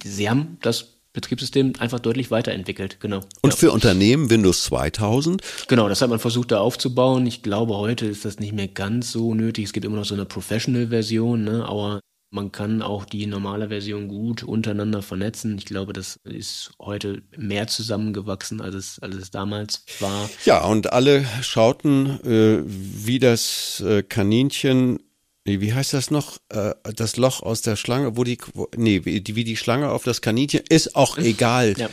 sie 0.03 0.29
haben 0.29 0.57
das 0.61 0.99
Betriebssystem 1.13 1.73
einfach 1.77 1.99
deutlich 1.99 2.31
weiterentwickelt, 2.31 2.99
genau. 2.99 3.21
Und 3.41 3.53
für 3.53 3.71
Unternehmen 3.71 4.31
Windows 4.31 4.63
2000? 4.63 5.41
Genau, 5.67 5.87
das 5.87 6.01
hat 6.01 6.09
man 6.09 6.19
versucht 6.19 6.51
da 6.51 6.59
aufzubauen. 6.59 7.25
Ich 7.27 7.43
glaube, 7.43 7.77
heute 7.77 8.07
ist 8.07 8.25
das 8.25 8.39
nicht 8.39 8.53
mehr 8.53 8.67
ganz 8.67 9.11
so 9.11 9.35
nötig. 9.35 9.65
Es 9.65 9.73
gibt 9.73 9.85
immer 9.85 9.97
noch 9.97 10.05
so 10.05 10.15
eine 10.15 10.25
Professional-Version, 10.25 11.43
ne? 11.43 11.65
aber 11.67 11.99
man 12.33 12.51
kann 12.51 12.81
auch 12.81 13.05
die 13.05 13.27
normale 13.27 13.69
Version 13.69 14.07
gut 14.07 14.41
untereinander 14.41 15.03
vernetzen. 15.03 15.55
Ich 15.57 15.65
glaube, 15.65 15.93
das 15.93 16.19
ist 16.23 16.71
heute 16.79 17.21
mehr 17.37 17.67
zusammengewachsen, 17.67 18.59
als 18.59 18.75
es, 18.75 18.99
als 18.99 19.15
es 19.15 19.29
damals 19.29 19.85
war. 19.99 20.29
Ja, 20.43 20.65
und 20.65 20.91
alle 20.91 21.25
schauten, 21.41 22.19
äh, 22.25 22.63
wie 22.65 23.19
das 23.19 23.81
äh, 23.85 24.01
Kaninchen 24.01 24.99
wie 25.45 25.73
heißt 25.73 25.93
das 25.93 26.09
noch? 26.09 26.37
Äh, 26.49 26.73
das 26.95 27.17
Loch 27.17 27.43
aus 27.43 27.61
der 27.61 27.75
Schlange, 27.75 28.15
wo 28.15 28.23
die, 28.23 28.37
wo, 28.53 28.69
nee, 28.77 29.03
wie 29.03 29.19
die, 29.19 29.35
wie 29.35 29.43
die 29.43 29.57
Schlange 29.57 29.89
auf 29.89 30.03
das 30.03 30.21
Kaninchen, 30.21 30.61
ist 30.69 30.95
auch 30.95 31.17
egal. 31.19 31.75
Ja. 31.77 31.89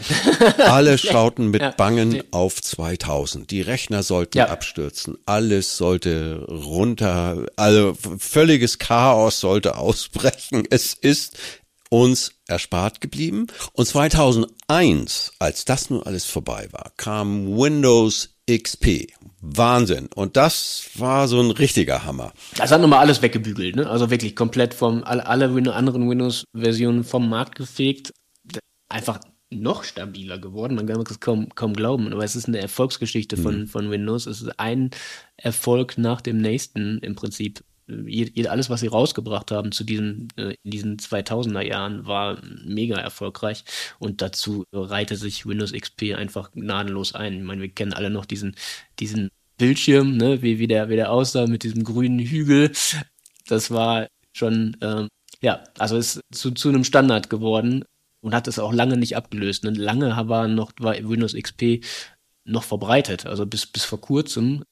Alle 0.59 0.99
schauten 0.99 1.49
mit 1.49 1.63
ja. 1.63 1.71
Bangen 1.73 2.13
ja. 2.13 2.23
auf 2.31 2.63
2000. 2.63 3.51
Die 3.51 3.61
Rechner 3.61 4.03
sollten 4.03 4.39
abstürzen. 4.41 5.19
Alles 5.27 5.77
sollte 5.77 6.47
runter, 6.49 7.47
also 7.57 7.97
völliges 8.19 8.79
Chaos 8.79 9.41
sollte 9.41 9.77
ausbrechen. 9.77 10.65
Es 10.71 10.95
ist 10.95 11.37
uns 11.91 12.33
erspart 12.47 13.01
geblieben. 13.01 13.49
Und 13.73 13.87
2001, 13.87 15.33
als 15.41 15.65
das 15.65 15.91
nun 15.91 16.03
alles 16.05 16.25
vorbei 16.25 16.69
war, 16.71 16.93
kam 16.97 17.57
Windows 17.57 18.31
XP. 18.49 19.09
Wahnsinn. 19.41 20.09
Und 20.15 20.37
das 20.37 20.91
war 20.97 21.27
so 21.27 21.41
ein 21.41 21.51
richtiger 21.51 22.05
Hammer. 22.05 22.33
Das 22.57 22.71
hat 22.71 22.81
nochmal 22.81 23.01
alles 23.01 23.23
weggebügelt, 23.23 23.77
ne? 23.77 23.89
Also 23.89 24.11
wirklich 24.11 24.37
komplett 24.37 24.75
vom, 24.75 25.03
alle, 25.03 25.27
alle 25.27 25.75
anderen 25.75 26.09
Windows-Versionen 26.09 27.05
vom 27.05 27.29
Markt 27.29 27.55
gefegt. 27.55 28.13
Einfach 28.89 29.21
noch 29.51 29.85
stabiler 29.85 30.39
geworden. 30.39 30.77
Man 30.77 30.87
kann 30.87 31.01
es 31.01 31.21
kaum, 31.21 31.49
kaum 31.55 31.73
glauben, 31.73 32.13
aber 32.13 32.25
es 32.25 32.37
ist 32.37 32.47
eine 32.47 32.59
Erfolgsgeschichte 32.59 33.37
von, 33.37 33.61
mhm. 33.61 33.67
von 33.67 33.91
Windows. 33.91 34.27
Es 34.27 34.43
ist 34.43 34.61
ein 34.61 34.91
Erfolg 35.37 35.99
nach 35.99 36.21
dem 36.21 36.39
nächsten 36.39 36.99
im 36.99 37.17
Prinzip 37.17 37.65
alles, 38.49 38.71
was 38.71 38.81
sie 38.81 38.87
rausgebracht 38.87 39.51
haben 39.51 39.73
zu 39.73 39.85
diesen, 39.85 40.29
äh, 40.37 40.55
in 40.63 40.71
diesen 40.71 40.97
2000er 40.99 41.63
Jahren, 41.63 42.07
war 42.07 42.39
mega 42.65 42.97
erfolgreich 42.97 43.65
und 43.99 44.23
dazu 44.23 44.65
reihte 44.73 45.17
sich 45.17 45.47
Windows 45.47 45.73
XP 45.73 46.15
einfach 46.15 46.53
gnadenlos 46.53 47.15
ein. 47.15 47.39
Ich 47.39 47.45
meine, 47.45 47.63
wir 47.63 47.71
kennen 47.71 47.93
alle 47.93 48.11
noch 48.11 48.27
diesen, 48.27 48.57
diesen 48.99 49.31
Bildschirm, 49.59 50.17
ne, 50.17 50.43
wie, 50.43 50.59
wie, 50.59 50.67
der, 50.67 50.89
wie 50.89 50.97
der 50.97 51.13
aussah 51.13 51.47
mit 51.47 51.63
diesem 51.65 51.85
grünen 51.85 52.19
Hügel. 52.19 52.73
Das 53.47 53.71
war 53.71 54.09
schon, 54.33 54.77
ähm, 54.81 55.09
ja, 55.43 55.65
also 55.79 55.97
ist 55.97 56.21
zu, 56.33 56.53
zu 56.53 56.69
einem 56.69 56.85
Standard 56.85 57.31
geworden 57.31 57.85
und 58.21 58.35
hat 58.35 58.49
es 58.49 58.59
auch 58.59 58.73
lange 58.73 58.97
nicht 58.97 59.17
abgelöst. 59.17 59.65
Ne? 59.65 59.71
Lange 59.71 60.15
war 60.29 60.49
noch 60.49 60.73
war 60.79 60.97
Windows 60.97 61.35
XP 61.35 61.85
noch 62.45 62.63
verbreitet. 62.63 63.27
Also 63.27 63.47
bis, 63.47 63.67
bis 63.67 63.85
vor 63.85 64.01
kurzem 64.01 64.65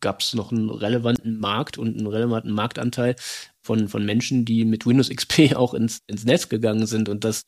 gab 0.00 0.20
es 0.20 0.34
noch 0.34 0.52
einen 0.52 0.70
relevanten 0.70 1.38
Markt 1.38 1.78
und 1.78 1.96
einen 1.96 2.06
relevanten 2.06 2.52
Marktanteil 2.52 3.16
von, 3.60 3.88
von 3.88 4.04
Menschen, 4.04 4.44
die 4.44 4.64
mit 4.64 4.86
Windows 4.86 5.10
XP 5.10 5.54
auch 5.56 5.74
ins, 5.74 6.00
ins 6.06 6.24
Netz 6.24 6.48
gegangen 6.48 6.86
sind 6.86 7.08
und 7.08 7.24
das 7.24 7.42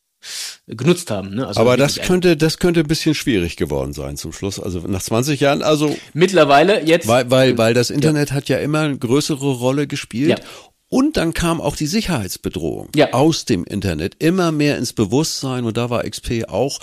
genutzt 0.67 1.11
haben. 1.11 1.35
Ne? 1.35 1.47
Also 1.47 1.61
Aber 1.61 1.77
das 1.77 1.97
könnte, 1.97 2.37
das 2.37 2.59
könnte 2.59 2.81
ein 2.81 2.87
bisschen 2.87 3.15
schwierig 3.15 3.57
geworden 3.57 3.93
sein 3.93 4.17
zum 4.17 4.33
Schluss. 4.33 4.59
Also 4.59 4.81
nach 4.81 5.03
20 5.03 5.41
Jahren, 5.41 5.63
also 5.63 5.95
mittlerweile 6.15 6.85
jetzt, 6.85 7.07
weil 7.07 7.31
weil, 7.31 7.59
weil 7.59 7.75
das 7.75 7.91
Internet 7.91 8.31
ja. 8.31 8.37
hat 8.37 8.49
ja 8.49 8.59
immer 8.59 8.81
eine 8.81 8.99
größere 8.99 9.53
Rolle 9.53 9.87
gespielt. 9.87 10.31
Ja. 10.31 10.45
Und 10.89 11.17
dann 11.17 11.35
kam 11.35 11.61
auch 11.61 11.77
die 11.77 11.87
Sicherheitsbedrohung 11.87 12.91
ja. 12.95 13.13
aus 13.13 13.45
dem 13.45 13.65
Internet 13.65 14.17
immer 14.21 14.53
mehr 14.53 14.79
ins 14.79 14.93
Bewusstsein 14.93 15.65
und 15.65 15.77
da 15.77 15.91
war 15.91 16.09
XP 16.09 16.45
auch 16.49 16.79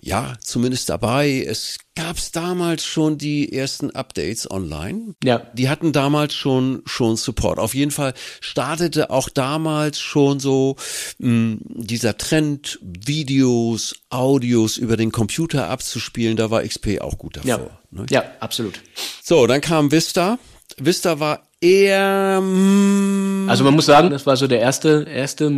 ja, 0.00 0.34
zumindest 0.40 0.88
dabei. 0.88 1.44
Es 1.46 1.78
gab's 1.96 2.30
damals 2.30 2.84
schon 2.84 3.18
die 3.18 3.52
ersten 3.52 3.90
Updates 3.90 4.48
online. 4.48 5.14
Ja. 5.24 5.38
Die 5.54 5.68
hatten 5.68 5.92
damals 5.92 6.34
schon 6.34 6.82
schon 6.86 7.16
Support. 7.16 7.58
Auf 7.58 7.74
jeden 7.74 7.90
Fall 7.90 8.14
startete 8.40 9.10
auch 9.10 9.28
damals 9.28 9.98
schon 9.98 10.38
so 10.38 10.76
mh, 11.18 11.28
hm, 11.28 11.60
dieser 11.66 12.16
Trend, 12.16 12.78
Videos, 12.82 13.96
Audios 14.10 14.76
über 14.76 14.96
den 14.96 15.10
Computer 15.10 15.68
abzuspielen. 15.68 16.36
Da 16.36 16.50
war 16.50 16.62
XP 16.62 17.00
auch 17.00 17.18
gut 17.18 17.36
davor. 17.38 17.48
Ja, 17.48 17.70
ne? 17.90 18.06
ja 18.10 18.24
absolut. 18.40 18.80
So, 19.22 19.46
dann 19.46 19.60
kam 19.60 19.90
Vista. 19.90 20.38
Vista 20.76 21.18
war 21.18 21.47
eher. 21.60 22.40
Mm, 22.40 23.48
also 23.48 23.64
man 23.64 23.74
muss 23.74 23.86
sagen, 23.86 24.10
das 24.10 24.26
war 24.26 24.36
so 24.36 24.46
der 24.46 24.60
erste, 24.60 25.06
erste, 25.08 25.50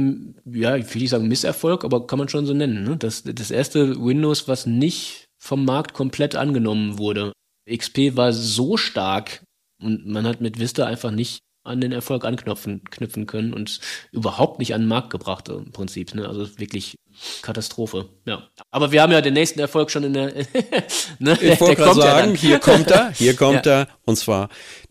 ja, 0.45 0.77
ich 0.77 0.93
will 0.95 1.03
nicht 1.03 1.11
sagen 1.11 1.29
Misserfolg, 1.29 1.85
aber 1.85 2.07
kann 2.07 2.19
man 2.19 2.29
schon 2.29 2.47
so 2.47 2.55
nennen. 2.55 2.85
Ne? 2.85 2.97
Das, 2.97 3.23
das 3.25 3.51
erste 3.51 3.97
Windows, 4.01 4.49
was 4.49 4.67
nicht 4.67 5.27
vom 5.39 5.65
Markt 5.65 5.95
komplett 5.95 6.37
angenommen 6.37 6.99
wurde. 6.99 7.33
XP 7.69 8.17
war 8.17 8.33
so 8.33 8.77
stark 8.77 9.43
und 9.83 10.07
man 10.07 10.27
hat 10.27 10.41
mit 10.41 10.59
Vista 10.59 10.87
einfach 10.87 11.11
nicht 11.11 11.41
an 11.63 11.81
den 11.81 11.93
Erfolg 11.93 12.25
anknüpfen 12.25 12.83
knüpfen 12.91 13.27
können 13.27 13.53
und 13.53 13.81
überhaupt 14.13 14.59
nicht 14.59 14.75
an 14.75 14.83
den 14.83 14.89
Markt 14.89 15.11
gebracht 15.11 15.49
im 15.51 15.73
Prinzip. 15.73 16.15
Ne? 16.15 16.27
Also 16.27 16.59
wirklich 16.59 16.97
Katastrophe. 17.43 18.09
Ja. 18.25 18.49
Aber 18.71 18.93
wir 18.93 19.03
haben 19.03 19.13
ja 19.13 19.21
den 19.21 19.35
nächsten 19.35 19.61
Erfolg 19.61 19.91
schon 19.91 20.05
in 20.05 20.15
der. 20.15 20.33
ne? 21.19 21.39
Ich 21.41 21.61
wollte 21.61 21.77
gerade 21.77 22.01
sagen, 22.01 22.33
ja 22.33 22.41
hier 22.41 22.59
kommt 22.61 22.91
er, 22.91 23.11
hier 23.15 23.37
kommt 23.37 23.67
ja. 23.67 23.81
er. 23.81 23.89
Und 24.07 24.17
zwar 24.17 24.49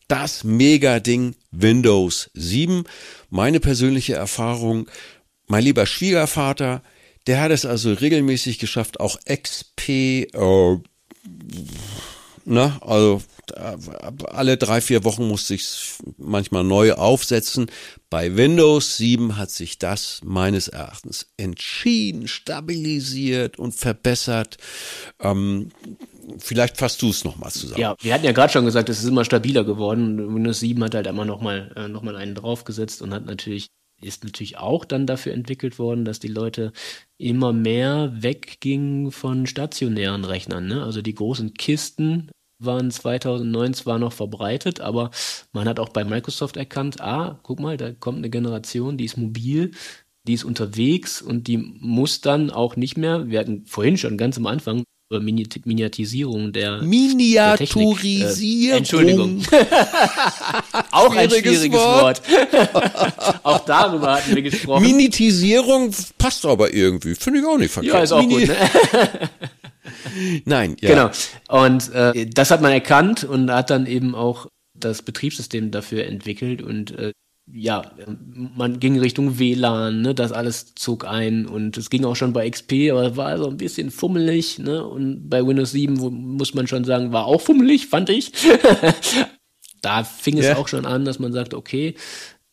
das 0.09 0.43
Mega-Ding 0.43 1.35
Windows 1.51 2.29
7. 2.33 2.83
Meine 3.29 3.61
persönliche 3.61 4.15
Erfahrung, 4.15 4.89
mein 5.47 5.63
lieber 5.63 5.85
Schwiegervater, 5.85 6.83
der 7.27 7.41
hat 7.41 7.51
es 7.51 7.65
also 7.65 7.93
regelmäßig 7.93 8.59
geschafft, 8.59 8.99
auch 8.99 9.17
XP, 9.25 9.89
äh, 10.33 10.77
ne, 12.45 12.79
also 12.81 13.21
äh, 13.55 13.77
alle 14.27 14.57
drei, 14.57 14.81
vier 14.81 15.03
Wochen 15.03 15.27
musste 15.27 15.53
ich 15.53 15.93
manchmal 16.17 16.63
neu 16.63 16.93
aufsetzen. 16.93 17.67
Bei 18.09 18.35
Windows 18.35 18.97
7 18.97 19.37
hat 19.37 19.51
sich 19.51 19.77
das 19.77 20.21
meines 20.23 20.67
Erachtens 20.67 21.27
entschieden 21.37 22.27
stabilisiert 22.27 23.59
und 23.59 23.75
verbessert. 23.75 24.57
Ähm, 25.19 25.69
vielleicht 26.37 26.77
fasst 26.77 27.01
du 27.01 27.09
es 27.09 27.23
nochmal 27.23 27.51
zusammen. 27.51 27.81
Ja, 27.81 27.95
wir 27.99 28.13
hatten 28.13 28.25
ja 28.25 28.31
gerade 28.31 28.51
schon 28.51 28.65
gesagt, 28.65 28.89
es 28.89 28.99
ist 28.99 29.07
immer 29.07 29.25
stabiler 29.25 29.63
geworden. 29.63 30.35
Windows 30.35 30.59
7 30.59 30.83
hat 30.83 30.95
halt 30.95 31.07
immer 31.07 31.25
nochmal 31.25 31.71
äh, 31.75 31.87
noch 31.87 32.01
mal 32.01 32.15
einen 32.15 32.35
draufgesetzt 32.35 33.01
und 33.01 33.13
hat 33.13 33.25
natürlich 33.25 33.67
ist 34.01 34.23
natürlich 34.23 34.57
auch 34.57 34.85
dann 34.85 35.07
dafür 35.07 35.33
entwickelt 35.33 35.77
worden, 35.77 36.05
dass 36.05 36.19
die 36.19 36.29
Leute 36.29 36.71
immer 37.17 37.53
mehr 37.53 38.13
weggingen 38.15 39.11
von 39.11 39.45
stationären 39.45 40.23
Rechnern. 40.23 40.67
Ne? 40.67 40.83
Also 40.83 41.01
die 41.01 41.15
großen 41.15 41.53
Kisten 41.53 42.29
waren 42.59 42.91
2009 42.91 43.73
zwar 43.73 43.99
noch 43.99 44.13
verbreitet, 44.13 44.81
aber 44.81 45.11
man 45.53 45.67
hat 45.67 45.79
auch 45.79 45.89
bei 45.89 46.03
Microsoft 46.03 46.57
erkannt, 46.57 47.01
ah, 47.01 47.39
guck 47.43 47.59
mal, 47.59 47.77
da 47.77 47.91
kommt 47.91 48.19
eine 48.19 48.29
Generation, 48.29 48.97
die 48.97 49.05
ist 49.05 49.17
mobil, 49.17 49.71
die 50.27 50.33
ist 50.33 50.43
unterwegs 50.43 51.21
und 51.21 51.47
die 51.47 51.57
muss 51.57 52.21
dann 52.21 52.51
auch 52.51 52.75
nicht 52.75 52.97
mehr, 52.97 53.27
wir 53.29 53.39
hatten 53.39 53.65
vorhin 53.65 53.97
schon 53.97 54.17
ganz 54.17 54.37
am 54.37 54.45
Anfang 54.45 54.83
über 55.09 55.19
Miniatisierung 55.19 56.53
der 56.53 56.83
Miniaturisierung. 56.83 58.67
Der 58.67 58.75
äh, 58.75 58.77
Entschuldigung. 58.77 59.41
auch 60.91 61.15
ein 61.15 61.29
schwieriges 61.29 61.71
Wort. 61.71 62.21
Auch 63.43 63.65
darüber 63.65 64.15
hatten 64.15 64.35
wir 64.35 64.43
gesprochen. 64.43 64.83
Miniatisierung 64.83 65.91
passt 66.17 66.45
aber 66.45 66.71
irgendwie. 66.73 67.15
Finde 67.15 67.39
ich 67.39 67.45
auch 67.45 67.57
nicht 67.57 67.71
verkehrt. 67.71 67.95
Ja, 67.95 68.03
ist 68.03 68.11
auch 68.11 68.21
Mini 68.21 68.45
gut. 68.45 68.49
Ne? 68.49 69.29
Nein, 70.45 70.77
ja. 70.81 70.89
Genau. 70.89 71.09
Und 71.63 71.91
äh, 71.93 72.27
das 72.27 72.51
hat 72.51 72.61
man 72.61 72.71
erkannt 72.71 73.23
und 73.23 73.49
hat 73.51 73.71
dann 73.71 73.87
eben 73.87 74.13
auch 74.13 74.47
das 74.75 75.01
Betriebssystem 75.01 75.71
dafür 75.71 76.05
entwickelt 76.05 76.61
und 76.61 76.91
äh, 76.91 77.13
ja, 77.53 77.91
man 78.55 78.79
ging 78.79 78.99
Richtung 78.99 79.39
WLAN, 79.39 80.01
ne, 80.01 80.13
das 80.13 80.31
alles 80.31 80.75
zog 80.75 81.05
ein 81.05 81.45
und 81.45 81.77
es 81.77 81.89
ging 81.89 82.05
auch 82.05 82.15
schon 82.15 82.33
bei 82.33 82.49
XP, 82.49 82.91
aber 82.91 83.15
war 83.17 83.37
so 83.37 83.47
ein 83.47 83.57
bisschen 83.57 83.91
fummelig, 83.91 84.59
ne, 84.59 84.83
und 84.85 85.29
bei 85.29 85.45
Windows 85.45 85.71
7 85.71 85.93
muss 85.93 86.53
man 86.53 86.67
schon 86.67 86.83
sagen, 86.83 87.11
war 87.11 87.25
auch 87.25 87.41
fummelig, 87.41 87.87
fand 87.87 88.09
ich. 88.09 88.31
da 89.81 90.03
fing 90.03 90.37
es 90.37 90.45
ja. 90.45 90.57
auch 90.57 90.67
schon 90.67 90.85
an, 90.85 91.05
dass 91.05 91.19
man 91.19 91.33
sagt, 91.33 91.53
okay, 91.53 91.95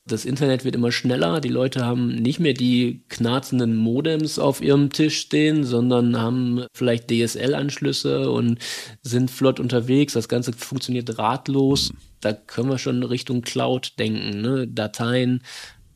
das 0.07 0.25
Internet 0.25 0.65
wird 0.65 0.77
immer 0.77 0.93
schneller, 0.93 1.41
die 1.41 1.49
Leute 1.49 1.85
haben 1.85 2.15
nicht 2.15 2.39
mehr 2.39 2.55
die 2.55 3.03
knarzenden 3.09 3.77
Modems 3.77 4.39
auf 4.39 4.61
ihrem 4.61 4.91
Tisch 4.91 5.19
stehen, 5.19 5.65
sondern 5.65 6.21
haben 6.21 6.65
vielleicht 6.73 7.11
DSL-Anschlüsse 7.11 8.31
und 8.31 8.59
sind 9.03 9.31
flott 9.31 9.59
unterwegs, 9.59 10.13
das 10.13 10.29
Ganze 10.29 10.53
funktioniert 10.53 11.19
ratlos. 11.19 11.93
Da 12.21 12.33
können 12.33 12.71
wir 12.71 12.79
schon 12.79 13.03
Richtung 13.03 13.43
Cloud 13.43 13.99
denken, 13.99 14.41
ne? 14.41 14.69
Dateien 14.69 15.43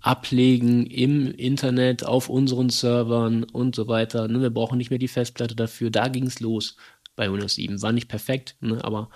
ablegen 0.00 0.86
im 0.86 1.30
Internet, 1.30 2.04
auf 2.04 2.28
unseren 2.28 2.70
Servern 2.70 3.44
und 3.44 3.74
so 3.74 3.86
weiter. 3.86 4.28
Ne? 4.28 4.40
Wir 4.40 4.50
brauchen 4.50 4.78
nicht 4.78 4.90
mehr 4.90 4.98
die 4.98 5.08
Festplatte 5.08 5.54
dafür. 5.54 5.90
Da 5.90 6.08
ging 6.08 6.26
es 6.26 6.40
los 6.40 6.76
bei 7.16 7.30
Windows 7.30 7.54
7. 7.54 7.82
War 7.82 7.92
nicht 7.92 8.08
perfekt, 8.08 8.56
ne? 8.60 8.82
aber 8.82 9.10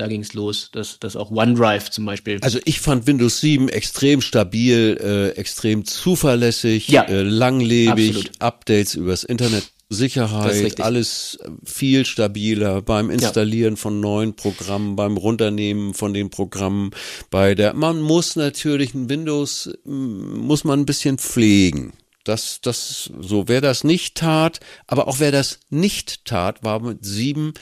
da 0.00 0.06
ging 0.06 0.22
es 0.22 0.32
los, 0.32 0.70
dass, 0.72 0.98
dass 0.98 1.14
auch 1.14 1.30
OneDrive 1.30 1.90
zum 1.90 2.06
Beispiel. 2.06 2.38
Also 2.40 2.58
ich 2.64 2.80
fand 2.80 3.06
Windows 3.06 3.40
7 3.40 3.68
extrem 3.68 4.22
stabil, 4.22 4.98
äh, 4.98 5.38
extrem 5.38 5.84
zuverlässig, 5.84 6.88
ja, 6.88 7.02
äh, 7.02 7.22
langlebig, 7.22 8.16
absolut. 8.16 8.30
Updates 8.40 8.94
übers 8.94 9.24
Internet 9.24 9.64
Sicherheit, 9.92 10.80
alles 10.80 11.38
viel 11.64 12.06
stabiler 12.06 12.80
beim 12.80 13.10
Installieren 13.10 13.74
ja. 13.74 13.80
von 13.80 13.98
neuen 13.98 14.36
Programmen, 14.36 14.94
beim 14.94 15.16
Runternehmen 15.16 15.94
von 15.94 16.14
den 16.14 16.30
Programmen, 16.30 16.92
bei 17.28 17.56
der, 17.56 17.74
man 17.74 18.00
muss 18.00 18.36
natürlich 18.36 18.94
ein 18.94 19.08
Windows, 19.08 19.70
muss 19.84 20.62
man 20.62 20.80
ein 20.80 20.86
bisschen 20.86 21.18
pflegen. 21.18 21.92
Das, 22.22 22.60
das, 22.60 23.10
so, 23.18 23.48
wer 23.48 23.60
das 23.60 23.82
nicht 23.82 24.14
tat, 24.14 24.60
aber 24.86 25.08
auch 25.08 25.18
wer 25.18 25.32
das 25.32 25.58
nicht 25.70 26.24
tat, 26.24 26.62
war 26.62 26.78
mit 26.78 27.04
sieben 27.04 27.54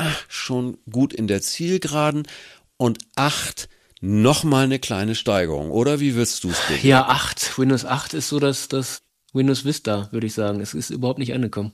ach, 0.00 0.24
schon 0.28 0.78
gut 0.90 1.12
in 1.12 1.26
der 1.26 1.42
Zielgeraden 1.42 2.26
und 2.76 2.98
acht 3.16 3.68
nochmal 4.00 4.64
eine 4.64 4.78
kleine 4.78 5.14
Steigerung, 5.14 5.70
oder 5.70 6.00
wie 6.00 6.16
willst 6.16 6.42
du 6.44 6.50
es 6.50 6.82
Ja, 6.82 7.06
acht. 7.06 7.58
Windows 7.58 7.84
8 7.84 8.14
ist 8.14 8.28
so 8.28 8.40
das, 8.40 8.68
das 8.68 9.02
Windows 9.32 9.64
Vista, 9.64 10.08
würde 10.10 10.26
ich 10.26 10.34
sagen. 10.34 10.60
Es 10.60 10.74
ist 10.74 10.90
überhaupt 10.90 11.18
nicht 11.18 11.34
angekommen. 11.34 11.72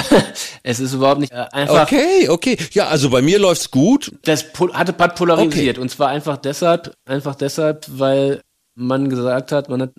es 0.62 0.80
ist 0.80 0.94
überhaupt 0.94 1.20
nicht 1.20 1.32
äh, 1.32 1.46
einfach. 1.52 1.82
Okay, 1.82 2.28
okay. 2.28 2.56
Ja, 2.72 2.86
also 2.86 3.10
bei 3.10 3.20
mir 3.20 3.38
läuft's 3.38 3.70
gut. 3.70 4.12
Das 4.22 4.46
hatte 4.72 4.94
hat 4.96 5.16
polarisiert 5.16 5.76
okay. 5.76 5.82
und 5.82 5.90
zwar 5.90 6.08
einfach 6.08 6.36
deshalb, 6.36 6.96
einfach 7.04 7.34
deshalb, 7.34 7.86
weil 7.88 8.40
man 8.74 9.08
gesagt 9.08 9.52
hat, 9.52 9.68
man 9.68 9.82
hat 9.82 9.92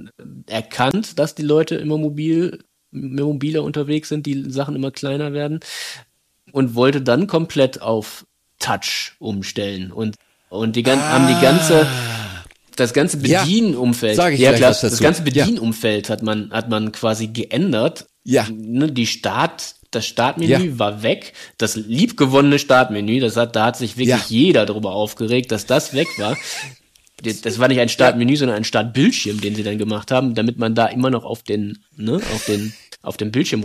erkannt, 0.47 1.19
dass 1.19 1.35
die 1.35 1.43
Leute 1.43 1.75
immer 1.75 1.97
mobil, 1.97 2.63
immer 2.91 3.25
mobiler 3.25 3.63
unterwegs 3.63 4.09
sind, 4.09 4.25
die 4.25 4.49
Sachen 4.49 4.75
immer 4.75 4.91
kleiner 4.91 5.33
werden 5.33 5.59
und 6.57 6.73
wollte 6.73 7.01
dann 7.01 7.27
komplett 7.27 7.83
auf 7.83 8.25
Touch 8.57 9.13
umstellen 9.19 9.91
und 9.91 10.15
und 10.49 10.75
die 10.75 10.83
ah. 10.85 10.97
haben 10.97 11.27
die 11.27 11.39
ganze 11.39 11.87
das 12.75 12.93
ganze 12.93 13.17
Bedienumfeld, 13.17 14.17
ja, 14.17 14.29
ja 14.29 14.53
klar, 14.53 14.71
das 14.71 14.99
ganze 14.99 15.21
Bedienumfeld 15.21 16.09
ja. 16.09 16.13
hat 16.13 16.23
man 16.23 16.51
hat 16.51 16.67
man 16.69 16.91
quasi 16.91 17.27
geändert. 17.27 18.07
Ja. 18.23 18.47
Ne, 18.51 18.91
die 18.91 19.05
Start 19.05 19.75
das 19.91 20.05
Startmenü 20.07 20.51
ja. 20.51 20.79
war 20.79 21.03
weg. 21.03 21.33
Das 21.59 21.75
liebgewonnene 21.75 22.59
Startmenü, 22.59 23.19
das 23.19 23.37
hat, 23.37 23.55
da 23.55 23.65
hat 23.65 23.77
sich 23.77 23.95
wirklich 23.97 24.09
ja. 24.09 24.25
jeder 24.27 24.65
darüber 24.65 24.91
aufgeregt, 24.91 25.51
dass 25.51 25.65
das 25.65 25.93
weg 25.93 26.07
war. 26.17 26.35
Das 27.23 27.57
war 27.57 27.67
nicht 27.67 27.79
ein 27.79 27.89
Startmenü, 27.89 28.33
ja. 28.33 28.39
sondern 28.39 28.57
ein 28.57 28.63
Startbildschirm, 28.63 29.41
den 29.41 29.55
sie 29.55 29.63
dann 29.63 29.77
gemacht 29.77 30.11
haben, 30.11 30.35
damit 30.35 30.57
man 30.57 30.75
da 30.75 30.87
immer 30.87 31.09
noch 31.09 31.23
auf 31.23 31.41
den, 31.41 31.83
ne, 31.95 32.15
auf 32.15 32.45
den, 32.45 32.73
auf 33.01 33.17
dem 33.17 33.31
Bildschirm 33.31 33.63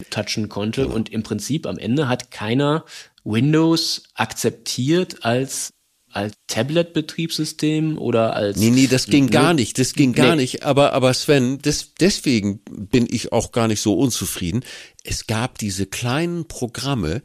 rumtatschen 0.00 0.48
konnte. 0.48 0.88
Und 0.88 1.10
im 1.10 1.22
Prinzip 1.22 1.66
am 1.66 1.78
Ende 1.78 2.08
hat 2.08 2.30
keiner 2.30 2.84
Windows 3.24 4.04
akzeptiert 4.14 5.24
als 5.24 5.70
als 6.12 6.34
Tablet-Betriebssystem 6.48 7.98
oder 7.98 8.34
als. 8.34 8.58
Nee, 8.58 8.70
nee, 8.70 8.86
das 8.86 9.06
ging 9.06 9.28
gar 9.30 9.54
nicht, 9.54 9.78
das 9.78 9.92
ging 9.92 10.12
gar 10.12 10.34
nee. 10.34 10.42
nicht. 10.42 10.64
Aber, 10.64 10.92
aber 10.92 11.14
Sven, 11.14 11.58
das, 11.62 11.94
deswegen 12.00 12.60
bin 12.68 13.06
ich 13.08 13.32
auch 13.32 13.52
gar 13.52 13.68
nicht 13.68 13.80
so 13.80 13.94
unzufrieden. 13.94 14.64
Es 15.04 15.26
gab 15.26 15.58
diese 15.58 15.86
kleinen 15.86 16.46
Programme, 16.46 17.22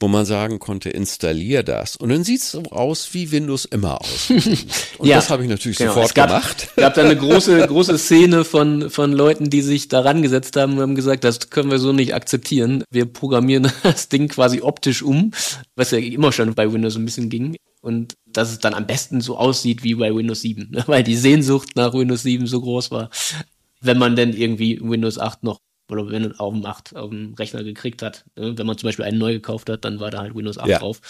wo 0.00 0.08
man 0.08 0.24
sagen 0.24 0.58
konnte, 0.58 0.90
installier 0.90 1.62
das. 1.62 1.96
Und 1.96 2.08
dann 2.08 2.24
sieht's 2.24 2.50
so 2.50 2.62
aus, 2.64 3.12
wie 3.12 3.30
Windows 3.30 3.64
immer 3.66 4.00
aus. 4.00 4.30
Und 4.98 5.08
ja, 5.08 5.16
das 5.16 5.30
habe 5.30 5.42
ich 5.42 5.48
natürlich 5.48 5.78
genau. 5.78 5.90
sofort 5.90 6.08
es 6.08 6.14
gab, 6.14 6.28
gemacht. 6.28 6.68
Es 6.70 6.76
gab 6.76 6.94
da 6.94 7.02
eine 7.02 7.16
große, 7.16 7.66
große 7.66 7.98
Szene 7.98 8.44
von, 8.44 8.90
von 8.90 9.12
Leuten, 9.12 9.50
die 9.50 9.62
sich 9.62 9.88
daran 9.88 10.22
gesetzt 10.22 10.56
haben 10.56 10.74
und 10.74 10.80
haben 10.80 10.94
gesagt, 10.94 11.24
das 11.24 11.50
können 11.50 11.70
wir 11.70 11.78
so 11.78 11.92
nicht 11.92 12.14
akzeptieren. 12.14 12.84
Wir 12.90 13.04
programmieren 13.06 13.70
das 13.82 14.08
Ding 14.08 14.28
quasi 14.28 14.60
optisch 14.62 15.02
um, 15.02 15.32
was 15.76 15.90
ja 15.90 15.98
immer 15.98 16.32
schon 16.32 16.54
bei 16.54 16.72
Windows 16.72 16.96
ein 16.96 17.04
bisschen 17.04 17.28
ging 17.28 17.56
und 17.84 18.16
dass 18.24 18.50
es 18.50 18.60
dann 18.60 18.72
am 18.72 18.86
besten 18.86 19.20
so 19.20 19.36
aussieht 19.36 19.84
wie 19.84 19.94
bei 19.94 20.14
Windows 20.14 20.40
7, 20.40 20.70
ne? 20.70 20.84
weil 20.86 21.02
die 21.02 21.16
Sehnsucht 21.16 21.76
nach 21.76 21.92
Windows 21.92 22.22
7 22.22 22.46
so 22.46 22.62
groß 22.62 22.90
war. 22.90 23.10
Wenn 23.82 23.98
man 23.98 24.16
denn 24.16 24.32
irgendwie 24.32 24.80
Windows 24.80 25.18
8 25.18 25.42
noch 25.42 25.58
oder 25.90 26.08
wenn 26.08 26.22
man 26.22 26.38
auf 26.38 26.54
dem 26.54 26.64
8 26.64 26.96
auf 26.96 27.10
dem 27.10 27.34
Rechner 27.34 27.62
gekriegt 27.62 28.00
hat. 28.00 28.24
Ne? 28.36 28.56
Wenn 28.56 28.66
man 28.66 28.78
zum 28.78 28.88
Beispiel 28.88 29.04
einen 29.04 29.18
neu 29.18 29.34
gekauft 29.34 29.68
hat, 29.68 29.84
dann 29.84 30.00
war 30.00 30.10
da 30.10 30.20
halt 30.20 30.34
Windows 30.34 30.56
8 30.56 30.66
ja. 30.66 30.78
drauf. 30.78 31.00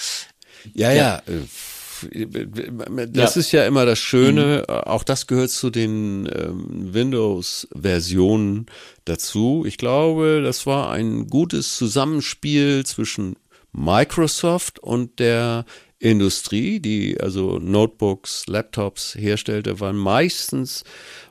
Ja, 0.75 0.91
ja. 0.91 1.23
ja. 1.29 3.07
Das 3.07 3.37
ja. 3.37 3.41
ist 3.41 3.53
ja 3.53 3.65
immer 3.67 3.87
das 3.87 4.01
Schöne, 4.01 4.65
mhm. 4.69 4.75
auch 4.75 5.05
das 5.05 5.29
gehört 5.29 5.51
zu 5.51 5.71
den 5.71 6.29
ähm, 6.35 6.93
Windows-Versionen 6.93 8.67
dazu. 9.05 9.65
Ich 9.65 9.79
glaube, 9.79 10.43
das 10.43 10.67
war 10.67 10.91
ein 10.91 11.29
gutes 11.29 11.77
Zusammenspiel 11.77 12.85
zwischen 12.85 13.37
Microsoft 13.73 14.81
und 14.81 15.21
der 15.21 15.65
Industrie, 16.05 16.81
die 16.81 17.19
also 17.19 17.59
Notebooks, 17.59 18.47
Laptops 18.47 19.15
herstellte, 19.15 19.81
waren 19.81 19.97
meistens 19.97 20.85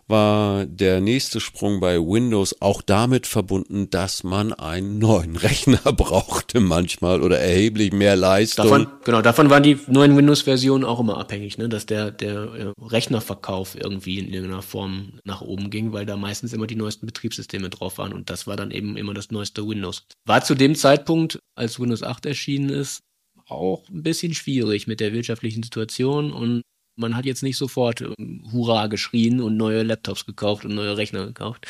war 0.07 0.65
der 0.65 0.99
nächste 0.99 1.39
Sprung 1.39 1.79
bei 1.79 1.97
Windows 1.97 2.61
auch 2.61 2.81
damit 2.81 3.25
verbunden, 3.25 3.89
dass 3.89 4.23
man 4.23 4.51
einen 4.51 4.99
neuen 4.99 5.35
Rechner 5.37 5.79
brauchte 5.93 6.59
manchmal 6.59 7.21
oder 7.21 7.39
erheblich 7.39 7.93
mehr 7.93 8.15
Leistung. 8.15 8.65
Davon, 8.65 8.87
genau, 9.05 9.21
davon 9.21 9.49
waren 9.49 9.63
die 9.63 9.79
neuen 9.87 10.17
Windows-Versionen 10.17 10.83
auch 10.83 10.99
immer 10.99 11.17
abhängig, 11.17 11.57
ne? 11.57 11.69
dass 11.69 11.85
der, 11.85 12.11
der 12.11 12.73
Rechnerverkauf 12.81 13.75
irgendwie 13.75 14.19
in 14.19 14.33
irgendeiner 14.33 14.61
Form 14.61 15.19
nach 15.23 15.41
oben 15.41 15.69
ging, 15.69 15.93
weil 15.93 16.05
da 16.05 16.17
meistens 16.17 16.51
immer 16.51 16.67
die 16.67 16.75
neuesten 16.75 17.05
Betriebssysteme 17.05 17.69
drauf 17.69 17.97
waren 17.97 18.13
und 18.13 18.29
das 18.29 18.45
war 18.45 18.57
dann 18.57 18.71
eben 18.71 18.97
immer 18.97 19.13
das 19.13 19.31
neueste 19.31 19.65
Windows. 19.67 20.03
War 20.25 20.43
zu 20.43 20.55
dem 20.55 20.75
Zeitpunkt, 20.75 21.39
als 21.55 21.79
Windows 21.79 22.03
8 22.03 22.25
erschienen 22.25 22.69
ist, 22.69 23.03
auch 23.47 23.87
ein 23.89 24.03
bisschen 24.03 24.33
schwierig 24.33 24.87
mit 24.87 24.99
der 24.99 25.13
wirtschaftlichen 25.13 25.63
Situation 25.63 26.31
und 26.31 26.63
man 26.95 27.15
hat 27.15 27.25
jetzt 27.25 27.43
nicht 27.43 27.57
sofort 27.57 28.01
ähm, 28.01 28.43
Hurra 28.51 28.87
geschrien 28.87 29.41
und 29.41 29.57
neue 29.57 29.83
Laptops 29.83 30.25
gekauft 30.25 30.65
und 30.65 30.75
neue 30.75 30.97
Rechner 30.97 31.25
gekauft. 31.25 31.65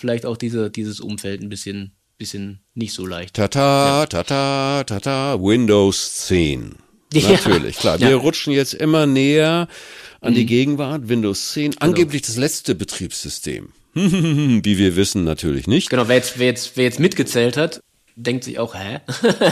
Vielleicht 0.00 0.26
auch 0.26 0.36
diese, 0.36 0.70
dieses 0.70 1.00
Umfeld 1.00 1.40
ein 1.42 1.48
bisschen, 1.48 1.92
bisschen 2.18 2.60
nicht 2.74 2.92
so 2.92 3.06
leicht. 3.06 3.34
Tata, 3.34 4.00
ja. 4.00 4.06
tata, 4.06 4.84
tata, 4.84 5.40
Windows 5.40 6.26
10. 6.26 6.76
Ja. 7.12 7.30
Natürlich, 7.30 7.76
klar. 7.76 8.00
Wir 8.00 8.10
ja. 8.10 8.16
rutschen 8.16 8.52
jetzt 8.52 8.74
immer 8.74 9.06
näher 9.06 9.68
an 10.20 10.32
mhm. 10.32 10.36
die 10.36 10.46
Gegenwart. 10.46 11.08
Windows 11.08 11.52
10, 11.52 11.72
genau. 11.72 11.84
angeblich 11.84 12.22
das 12.22 12.36
letzte 12.36 12.74
Betriebssystem. 12.74 13.68
Wie 13.94 14.78
wir 14.78 14.96
wissen, 14.96 15.22
natürlich 15.22 15.68
nicht. 15.68 15.90
Genau, 15.90 16.08
wer 16.08 16.16
jetzt, 16.16 16.38
wer 16.38 16.46
jetzt, 16.46 16.76
wer 16.76 16.84
jetzt 16.84 16.98
mitgezählt 16.98 17.56
hat, 17.56 17.80
denkt 18.16 18.44
sich 18.44 18.58
auch, 18.58 18.74
hä? 18.74 19.00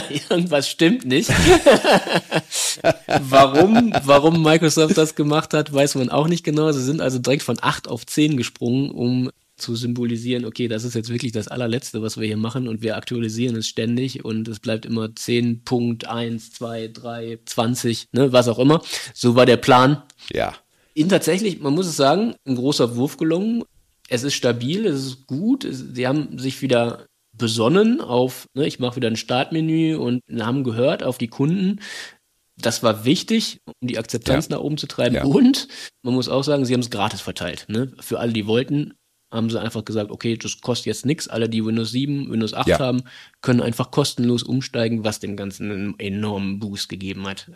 Irgendwas 0.29 0.69
stimmt 0.69 1.05
nicht. 1.05 1.29
warum, 3.29 3.93
warum 4.03 4.41
Microsoft 4.41 4.97
das 4.97 5.15
gemacht 5.15 5.53
hat, 5.53 5.73
weiß 5.73 5.95
man 5.95 6.09
auch 6.09 6.27
nicht 6.27 6.43
genau. 6.43 6.71
Sie 6.71 6.83
sind 6.83 7.01
also 7.01 7.19
direkt 7.19 7.43
von 7.43 7.57
8 7.61 7.87
auf 7.87 8.05
10 8.05 8.37
gesprungen, 8.37 8.91
um 8.91 9.29
zu 9.55 9.75
symbolisieren, 9.75 10.45
okay, 10.45 10.67
das 10.67 10.83
ist 10.83 10.95
jetzt 10.95 11.09
wirklich 11.09 11.31
das 11.31 11.47
allerletzte, 11.47 12.01
was 12.01 12.17
wir 12.17 12.25
hier 12.25 12.37
machen 12.37 12.67
und 12.67 12.81
wir 12.81 12.97
aktualisieren 12.97 13.55
es 13.55 13.67
ständig 13.67 14.25
und 14.25 14.47
es 14.47 14.59
bleibt 14.59 14.85
immer 14.85 15.05
10.1, 15.05 16.53
2, 16.53 16.87
3, 16.87 17.39
20, 17.45 18.07
ne, 18.11 18.33
was 18.33 18.47
auch 18.47 18.59
immer. 18.59 18.81
So 19.13 19.35
war 19.35 19.45
der 19.45 19.57
Plan. 19.57 20.01
Ja. 20.31 20.55
Ihnen 20.95 21.09
tatsächlich, 21.09 21.59
man 21.59 21.73
muss 21.73 21.87
es 21.87 21.95
sagen, 21.95 22.35
ein 22.45 22.55
großer 22.55 22.95
Wurf 22.95 23.17
gelungen. 23.17 23.63
Es 24.09 24.23
ist 24.23 24.33
stabil, 24.33 24.85
es 24.85 25.05
ist 25.05 25.27
gut. 25.27 25.67
Sie 25.69 26.07
haben 26.07 26.37
sich 26.37 26.61
wieder 26.61 27.05
besonnen 27.37 28.01
auf, 28.01 28.47
ne, 28.53 28.67
ich 28.67 28.79
mache 28.79 28.97
wieder 28.97 29.07
ein 29.07 29.15
Startmenü 29.15 29.95
und 29.95 30.21
haben 30.39 30.63
gehört 30.63 31.03
auf 31.03 31.17
die 31.17 31.27
Kunden. 31.27 31.79
Das 32.57 32.83
war 32.83 33.03
wichtig, 33.05 33.61
um 33.65 33.87
die 33.87 33.97
Akzeptanz 33.97 34.47
ja. 34.47 34.55
nach 34.55 34.63
oben 34.63 34.77
zu 34.77 34.87
treiben. 34.87 35.15
Ja. 35.15 35.23
Und 35.23 35.67
man 36.03 36.13
muss 36.13 36.29
auch 36.29 36.43
sagen, 36.43 36.65
sie 36.65 36.73
haben 36.73 36.81
es 36.81 36.91
gratis 36.91 37.21
verteilt. 37.21 37.65
Ne? 37.67 37.91
Für 37.99 38.19
alle, 38.19 38.31
die 38.31 38.45
wollten, 38.45 38.93
haben 39.31 39.49
sie 39.49 39.59
einfach 39.59 39.83
gesagt, 39.83 40.11
okay, 40.11 40.37
das 40.37 40.61
kostet 40.61 40.85
jetzt 40.85 41.05
nichts. 41.05 41.27
Alle, 41.27 41.49
die 41.49 41.65
Windows 41.65 41.91
7, 41.91 42.31
Windows 42.31 42.53
8 42.53 42.67
ja. 42.67 42.79
haben, 42.79 43.03
können 43.41 43.61
einfach 43.61 43.89
kostenlos 43.89 44.43
umsteigen, 44.43 45.03
was 45.03 45.19
dem 45.19 45.35
Ganzen 45.35 45.71
einen 45.71 45.99
enormen 45.99 46.59
Boost 46.59 46.89
gegeben 46.89 47.25
hat. 47.27 47.49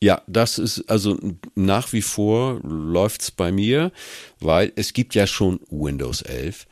Ja, 0.00 0.22
das 0.28 0.58
ist 0.58 0.88
also 0.88 1.18
nach 1.56 1.92
wie 1.92 2.02
vor 2.02 2.60
läuft's 2.62 3.30
bei 3.32 3.50
mir, 3.50 3.90
weil 4.38 4.72
es 4.76 4.92
gibt 4.92 5.14
ja 5.14 5.26
schon 5.26 5.60
Windows 5.70 6.22
11. 6.22 6.66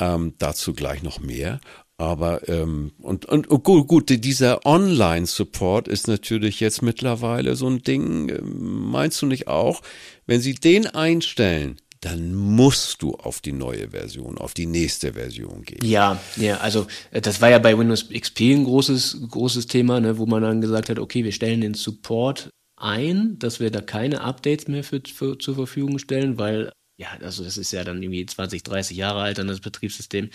Ähm, 0.00 0.34
dazu 0.38 0.72
gleich 0.72 1.02
noch 1.02 1.20
mehr. 1.20 1.60
Aber 2.00 2.48
ähm, 2.48 2.92
und, 2.98 3.26
und, 3.26 3.46
und 3.48 3.62
gut, 3.62 3.86
gut, 3.86 4.08
dieser 4.08 4.64
Online-Support 4.64 5.86
ist 5.86 6.08
natürlich 6.08 6.58
jetzt 6.58 6.80
mittlerweile 6.80 7.56
so 7.56 7.68
ein 7.68 7.82
Ding. 7.82 8.30
Ähm, 8.30 8.90
meinst 8.90 9.20
du 9.20 9.26
nicht 9.26 9.48
auch, 9.48 9.82
wenn 10.26 10.40
sie 10.40 10.54
den 10.54 10.86
einstellen, 10.86 11.76
dann 12.00 12.34
musst 12.34 13.02
du 13.02 13.14
auf 13.16 13.40
die 13.40 13.52
neue 13.52 13.90
Version, 13.90 14.38
auf 14.38 14.54
die 14.54 14.64
nächste 14.64 15.12
Version 15.12 15.62
gehen. 15.62 15.84
Ja, 15.84 16.18
ja, 16.36 16.56
also 16.58 16.86
äh, 17.10 17.20
das 17.20 17.42
war 17.42 17.50
ja 17.50 17.58
bei 17.58 17.76
Windows 17.76 18.08
XP 18.08 18.40
ein 18.40 18.64
großes, 18.64 19.28
großes 19.28 19.66
Thema, 19.66 20.00
ne, 20.00 20.16
wo 20.16 20.24
man 20.24 20.42
dann 20.42 20.62
gesagt 20.62 20.88
hat, 20.88 20.98
okay, 20.98 21.24
wir 21.24 21.32
stellen 21.32 21.60
den 21.60 21.74
Support 21.74 22.48
ein, 22.80 23.38
dass 23.38 23.60
wir 23.60 23.70
da 23.70 23.82
keine 23.82 24.22
Updates 24.22 24.68
mehr 24.68 24.84
für, 24.84 25.02
für, 25.04 25.38
zur 25.38 25.54
Verfügung 25.54 25.98
stellen, 25.98 26.38
weil 26.38 26.72
ja, 27.00 27.08
also 27.22 27.42
das 27.42 27.56
ist 27.56 27.72
ja 27.72 27.82
dann 27.82 28.02
irgendwie 28.02 28.26
20, 28.26 28.62
30 28.62 28.94
Jahre 28.94 29.22
alt, 29.22 29.38
dann 29.38 29.46
das 29.46 29.60
Betriebssystem. 29.60 30.28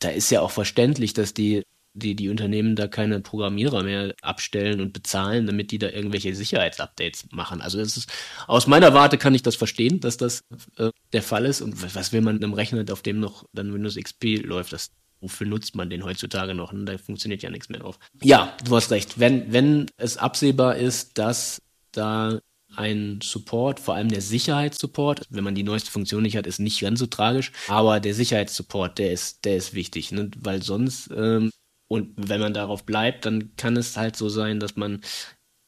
Da 0.00 0.10
ist 0.10 0.28
ja 0.28 0.42
auch 0.42 0.50
verständlich, 0.50 1.14
dass 1.14 1.32
die, 1.32 1.62
die, 1.94 2.14
die 2.14 2.28
Unternehmen 2.28 2.76
da 2.76 2.88
keine 2.88 3.20
Programmierer 3.20 3.82
mehr 3.82 4.14
abstellen 4.20 4.82
und 4.82 4.92
bezahlen, 4.92 5.46
damit 5.46 5.70
die 5.70 5.78
da 5.78 5.88
irgendwelche 5.88 6.34
Sicherheitsupdates 6.34 7.28
machen. 7.30 7.62
Also 7.62 7.78
das 7.78 7.96
ist, 7.96 8.12
aus 8.46 8.66
meiner 8.66 8.92
Warte 8.92 9.16
kann 9.16 9.34
ich 9.34 9.40
das 9.40 9.56
verstehen, 9.56 10.00
dass 10.00 10.18
das 10.18 10.42
äh, 10.76 10.90
der 11.14 11.22
Fall 11.22 11.46
ist. 11.46 11.62
Und 11.62 11.94
was 11.94 12.12
will 12.12 12.20
man 12.20 12.36
einem 12.36 12.52
Rechner, 12.52 12.84
auf 12.92 13.00
dem 13.00 13.18
noch 13.18 13.46
dann 13.54 13.72
Windows 13.72 13.96
XP 13.96 14.44
läuft? 14.44 14.74
Das, 14.74 14.90
wofür 15.22 15.46
nutzt 15.46 15.74
man 15.74 15.88
den 15.88 16.04
heutzutage 16.04 16.54
noch? 16.54 16.74
Da 16.74 16.98
funktioniert 16.98 17.42
ja 17.42 17.48
nichts 17.48 17.70
mehr 17.70 17.80
drauf. 17.80 17.98
Ja, 18.22 18.54
du 18.62 18.76
hast 18.76 18.90
recht. 18.90 19.18
Wenn, 19.18 19.54
wenn 19.54 19.86
es 19.96 20.18
absehbar 20.18 20.76
ist, 20.76 21.16
dass 21.16 21.62
da 21.92 22.40
ein 22.76 23.20
Support, 23.22 23.80
vor 23.80 23.94
allem 23.94 24.08
der 24.08 24.20
Sicherheitssupport. 24.20 25.26
Wenn 25.30 25.44
man 25.44 25.54
die 25.54 25.62
neueste 25.62 25.90
Funktion 25.90 26.22
nicht 26.22 26.36
hat, 26.36 26.46
ist 26.46 26.60
nicht 26.60 26.80
ganz 26.80 27.00
so 27.00 27.06
tragisch. 27.06 27.52
Aber 27.68 28.00
der 28.00 28.14
Sicherheitssupport, 28.14 28.98
der 28.98 29.12
ist, 29.12 29.44
der 29.44 29.56
ist 29.56 29.74
wichtig, 29.74 30.12
ne? 30.12 30.30
weil 30.38 30.62
sonst 30.62 31.10
ähm, 31.14 31.50
und 31.90 32.12
wenn 32.16 32.40
man 32.40 32.54
darauf 32.54 32.86
bleibt, 32.86 33.26
dann 33.26 33.56
kann 33.56 33.76
es 33.76 33.96
halt 33.96 34.14
so 34.14 34.28
sein, 34.28 34.60
dass 34.60 34.76
man, 34.76 35.00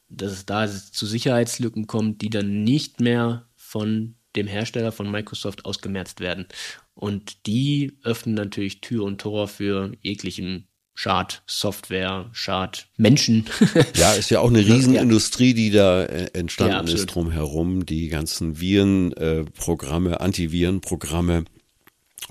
dass 0.08 0.30
es 0.30 0.46
da 0.46 0.68
zu 0.68 1.04
Sicherheitslücken 1.04 1.88
kommt, 1.88 2.22
die 2.22 2.30
dann 2.30 2.62
nicht 2.62 3.00
mehr 3.00 3.48
von 3.56 4.14
dem 4.36 4.46
Hersteller 4.46 4.92
von 4.92 5.10
Microsoft 5.10 5.64
ausgemerzt 5.64 6.20
werden. 6.20 6.46
Und 6.94 7.46
die 7.46 7.98
öffnen 8.04 8.36
natürlich 8.36 8.80
Tür 8.80 9.02
und 9.02 9.20
Tor 9.20 9.48
für 9.48 9.92
jeglichen 10.00 10.68
Schadsoftware, 10.94 12.31
Schadmenschen. 12.33 13.46
ja, 13.94 14.12
ist 14.12 14.31
ja 14.31 14.40
auch 14.40 14.50
eine 14.50 14.61
Riesenindustrie, 14.61 15.55
die 15.55 15.70
da 15.70 16.05
äh, 16.05 16.31
entstanden 16.33 16.88
ja, 16.88 16.94
ist 16.94 17.07
drumherum. 17.07 17.87
Die 17.87 18.09
ganzen 18.09 18.61
Virenprogramme, 18.61 20.12
äh, 20.12 20.16
Antivirenprogramme. 20.16 21.44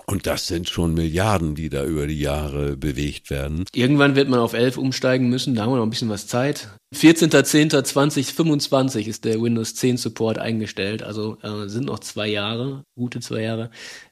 Und 0.05 0.27
das 0.27 0.47
sind 0.47 0.69
schon 0.69 0.93
Milliarden, 0.93 1.55
die 1.55 1.69
da 1.69 1.85
über 1.85 2.07
die 2.07 2.19
Jahre 2.19 2.77
bewegt 2.77 3.29
werden. 3.29 3.65
Irgendwann 3.73 4.15
wird 4.15 4.29
man 4.29 4.39
auf 4.39 4.53
11 4.53 4.77
umsteigen 4.77 5.29
müssen, 5.29 5.55
da 5.55 5.63
haben 5.63 5.71
wir 5.71 5.77
noch 5.77 5.83
ein 5.83 5.89
bisschen 5.89 6.09
was 6.09 6.27
Zeit. 6.27 6.69
14.10.2025 6.95 9.07
ist 9.07 9.25
der 9.25 9.41
Windows 9.41 9.75
10 9.75 9.97
Support 9.97 10.37
eingestellt, 10.37 11.03
also 11.03 11.37
äh, 11.41 11.67
sind 11.67 11.85
noch 11.85 11.99
zwei 11.99 12.27
Jahre, 12.27 12.83
gute 12.95 13.19
zwei 13.19 13.41
Jahre. 13.43 13.69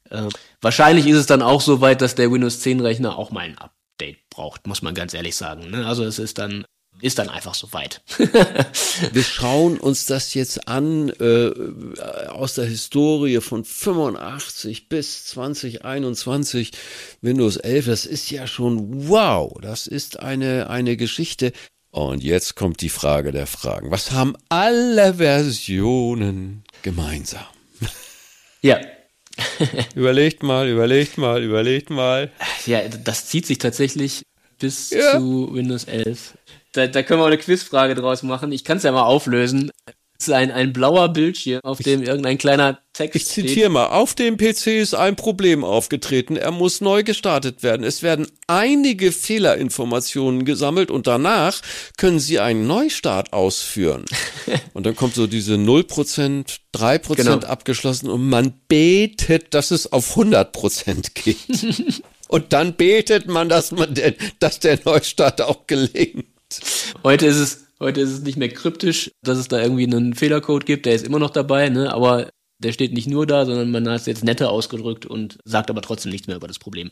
Äh, 0.09 0.23
wahrscheinlich 0.61 1.07
ist 1.07 1.17
es 1.17 1.25
dann 1.25 1.41
auch 1.41 1.61
so 1.61 1.81
weit, 1.81 2.01
dass 2.01 2.15
der 2.15 2.31
Windows 2.31 2.59
10 2.61 2.81
Rechner 2.81 3.17
auch 3.17 3.31
mal 3.31 3.41
ein 3.41 3.57
Ab 3.57 3.73
Update 3.99 4.29
braucht, 4.29 4.65
muss 4.65 4.81
man 4.81 4.95
ganz 4.95 5.13
ehrlich 5.13 5.35
sagen. 5.35 5.69
Ne? 5.69 5.85
Also 5.85 6.03
es 6.05 6.19
ist 6.19 6.37
dann 6.37 6.65
ist 7.01 7.17
dann 7.17 7.29
einfach 7.29 7.53
so 7.53 7.71
weit. 7.71 8.01
Wir 8.17 9.23
schauen 9.23 9.77
uns 9.77 10.05
das 10.05 10.33
jetzt 10.33 10.67
an 10.67 11.09
äh, 11.21 11.51
aus 12.27 12.55
der 12.55 12.65
Historie 12.65 13.39
von 13.39 13.63
85 13.63 14.89
bis 14.89 15.25
2021 15.25 16.71
Windows 17.21 17.55
11. 17.55 17.85
Das 17.85 18.05
ist 18.05 18.31
ja 18.31 18.47
schon 18.47 19.07
wow. 19.07 19.57
Das 19.61 19.87
ist 19.87 20.19
eine 20.19 20.69
eine 20.69 20.97
Geschichte. 20.97 21.53
Und 21.91 22.21
jetzt 22.21 22.55
kommt 22.55 22.81
die 22.81 22.89
Frage 22.89 23.31
der 23.31 23.47
Fragen. 23.47 23.91
Was 23.91 24.11
haben 24.11 24.35
alle 24.49 25.15
Versionen 25.15 26.63
gemeinsam? 26.81 27.45
Ja, 28.61 28.81
überlegt 29.95 30.43
mal, 30.43 30.67
überlegt 30.67 31.17
mal, 31.17 31.43
überlegt 31.43 31.89
mal. 31.89 32.31
Ja, 32.65 32.81
das 32.87 33.27
zieht 33.27 33.45
sich 33.45 33.57
tatsächlich 33.57 34.23
bis 34.59 34.89
ja. 34.91 35.11
zu 35.11 35.49
Windows 35.53 35.85
11. 35.85 36.37
Da, 36.73 36.87
da 36.87 37.01
können 37.03 37.19
wir 37.19 37.23
auch 37.23 37.27
eine 37.27 37.37
Quizfrage 37.37 37.95
draus 37.95 38.23
machen. 38.23 38.51
Ich 38.51 38.63
kann 38.63 38.77
es 38.77 38.83
ja 38.83 38.91
mal 38.91 39.03
auflösen. 39.03 39.71
Ist 40.21 40.31
ein, 40.31 40.51
ein 40.51 40.73
blauer 40.73 41.13
Bildschirm, 41.13 41.61
auf 41.63 41.77
dem 41.77 42.03
irgendein 42.03 42.37
kleiner 42.37 42.79
Text 42.91 43.15
Ich 43.15 43.25
zitiere 43.25 43.69
mal, 43.69 43.85
auf 43.85 44.15
dem 44.15 44.35
PC 44.35 44.67
ist 44.67 44.93
ein 44.93 45.15
Problem 45.15 45.63
aufgetreten, 45.63 46.35
er 46.35 46.51
muss 46.51 46.81
neu 46.81 47.03
gestartet 47.03 47.63
werden. 47.63 47.85
Es 47.85 48.03
werden 48.03 48.27
einige 48.45 49.13
Fehlerinformationen 49.13 50.43
gesammelt 50.43 50.91
und 50.91 51.07
danach 51.07 51.61
können 51.95 52.19
Sie 52.19 52.37
einen 52.37 52.67
Neustart 52.67 53.31
ausführen. 53.31 54.03
und 54.73 54.85
dann 54.85 54.93
kommt 54.93 55.15
so 55.15 55.25
diese 55.25 55.53
0%, 55.53 56.59
3% 56.75 57.15
genau. 57.15 57.37
abgeschlossen 57.37 58.09
und 58.09 58.27
man 58.27 58.51
betet, 58.67 59.53
dass 59.53 59.71
es 59.71 59.93
auf 59.93 60.17
100% 60.17 61.11
geht. 61.13 62.03
und 62.27 62.51
dann 62.51 62.73
betet 62.73 63.29
man, 63.29 63.47
dass 63.47 63.71
man 63.71 63.93
den, 63.93 64.15
dass 64.39 64.59
der 64.59 64.79
Neustart 64.83 65.41
auch 65.41 65.65
gelingt. 65.65 66.25
Heute 67.05 67.27
ist 67.27 67.37
es 67.37 67.68
Heute 67.79 68.01
ist 68.01 68.11
es 68.11 68.21
nicht 68.21 68.37
mehr 68.37 68.49
kryptisch, 68.49 69.11
dass 69.23 69.37
es 69.37 69.47
da 69.47 69.61
irgendwie 69.61 69.85
einen 69.85 70.13
Fehlercode 70.13 70.65
gibt, 70.65 70.85
der 70.85 70.95
ist 70.95 71.05
immer 71.05 71.19
noch 71.19 71.29
dabei, 71.29 71.69
ne? 71.69 71.93
aber 71.93 72.29
der 72.61 72.73
steht 72.73 72.91
nicht 72.91 73.07
nur 73.07 73.25
da, 73.25 73.45
sondern 73.45 73.71
man 73.71 73.87
hat 73.87 74.01
es 74.01 74.05
jetzt 74.05 74.23
netter 74.23 74.51
ausgedrückt 74.51 75.05
und 75.05 75.39
sagt 75.45 75.69
aber 75.69 75.81
trotzdem 75.81 76.11
nichts 76.11 76.27
mehr 76.27 76.35
über 76.35 76.47
das 76.47 76.59
Problem. 76.59 76.91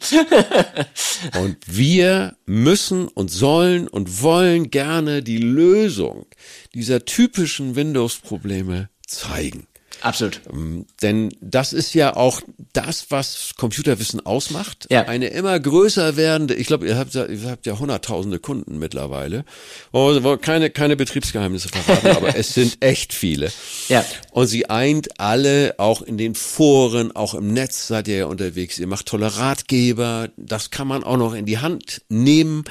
und 1.42 1.58
wir 1.68 2.38
müssen 2.46 3.10
und 3.10 3.30
sollen 3.30 3.90
und 3.90 4.22
wollen 4.22 4.72
gerne 4.72 5.22
die 5.22 5.40
Lösung 5.40 6.26
dieser 6.74 7.04
typischen 7.04 7.76
Windows-Probleme 7.76 8.90
zeigen. 9.06 9.68
Absolut. 10.02 10.42
Ähm, 10.52 10.86
denn 11.02 11.30
das 11.42 11.74
ist 11.74 11.94
ja 11.94 12.16
auch 12.16 12.42
das, 12.74 13.08
was 13.10 13.54
Computerwissen 13.58 14.26
ausmacht. 14.26 14.88
Ja. 14.90 15.04
Eine 15.04 15.28
immer 15.28 15.60
größer 15.60 16.16
werdende, 16.18 16.54
ich 16.54 16.68
glaube, 16.68 16.88
ihr 16.88 16.98
habt 16.98 17.14
ja, 17.14 17.26
ihr 17.26 17.50
habt 17.50 17.66
ja 17.66 17.80
hunderttausende 17.80 18.40
Kunden 18.40 18.80
mittlerweile. 18.80 19.46
Oh, 19.92 20.38
keine, 20.38 20.70
keine 20.70 20.96
Betriebsgeheimnisse 20.96 21.70
verraten, 21.70 22.08
aber 22.08 22.36
es 22.36 22.54
sind 22.54 22.78
echt 22.82 23.14
viele. 23.14 23.52
Ja. 23.90 24.06
Und 24.32 24.48
sie 24.48 24.70
eint 24.70 25.20
alle, 25.20 25.76
auch 25.78 26.02
in 26.02 26.18
den 26.18 26.36
Foren, 26.36 27.16
auch 27.16 27.34
im 27.34 27.54
Netz 27.54 27.88
seid 27.88 28.08
ihr 28.08 28.18
ja 28.18 28.26
unterwegs. 28.26 28.78
Ihr 28.78 28.88
macht 28.88 29.08
tolle 29.08 29.38
Ratgeber. 29.38 30.30
Das 30.38 30.70
kann 30.70 30.88
man 30.88 31.04
auch 31.04 31.18
noch 31.18 31.34
in 31.34 31.46
die 31.46 31.58
Hand 31.60 32.02
nehmen 32.10 32.64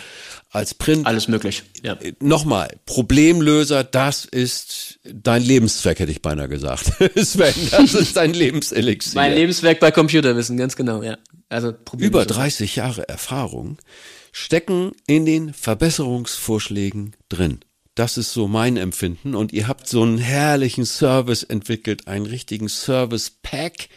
als 0.56 0.74
Print. 0.74 1.06
Alles 1.06 1.28
möglich. 1.28 1.62
Ja. 1.82 1.94
Äh, 1.94 2.14
nochmal, 2.20 2.76
Problemlöser, 2.86 3.84
das 3.84 4.24
ist 4.24 4.98
dein 5.04 5.42
Lebenszweck, 5.42 5.98
hätte 6.00 6.10
ich 6.10 6.22
beinahe 6.22 6.48
gesagt. 6.48 6.86
Sven, 7.16 7.54
das 7.70 7.94
ist 7.94 8.16
dein 8.16 8.32
Lebenselixier. 8.34 9.20
Mein 9.20 9.34
Lebenswerk 9.34 9.80
bei 9.80 9.90
Computerwissen, 9.90 10.56
ganz 10.56 10.74
genau, 10.74 11.02
ja. 11.02 11.18
Also 11.48 11.74
Über 11.96 12.24
30 12.24 12.76
Jahre 12.76 13.08
Erfahrung 13.08 13.78
stecken 14.32 14.92
in 15.06 15.24
den 15.24 15.52
Verbesserungsvorschlägen 15.54 17.14
drin. 17.28 17.60
Das 17.94 18.18
ist 18.18 18.32
so 18.32 18.48
mein 18.48 18.76
Empfinden. 18.76 19.34
Und 19.34 19.52
ihr 19.52 19.68
habt 19.68 19.88
so 19.88 20.02
einen 20.02 20.18
herrlichen 20.18 20.84
Service 20.84 21.44
entwickelt, 21.44 22.08
einen 22.08 22.26
richtigen 22.26 22.68
Service 22.68 23.30
Pack 23.42 23.88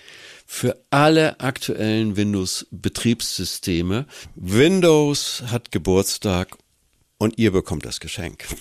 für 0.51 0.83
alle 0.89 1.39
aktuellen 1.39 2.17
Windows-Betriebssysteme. 2.17 4.07
Windows 4.33 5.43
hat 5.45 5.71
Geburtstag 5.71 6.57
und 7.19 7.37
ihr 7.37 7.51
bekommt 7.51 7.85
das 7.85 7.99
Geschenk. 7.99 8.45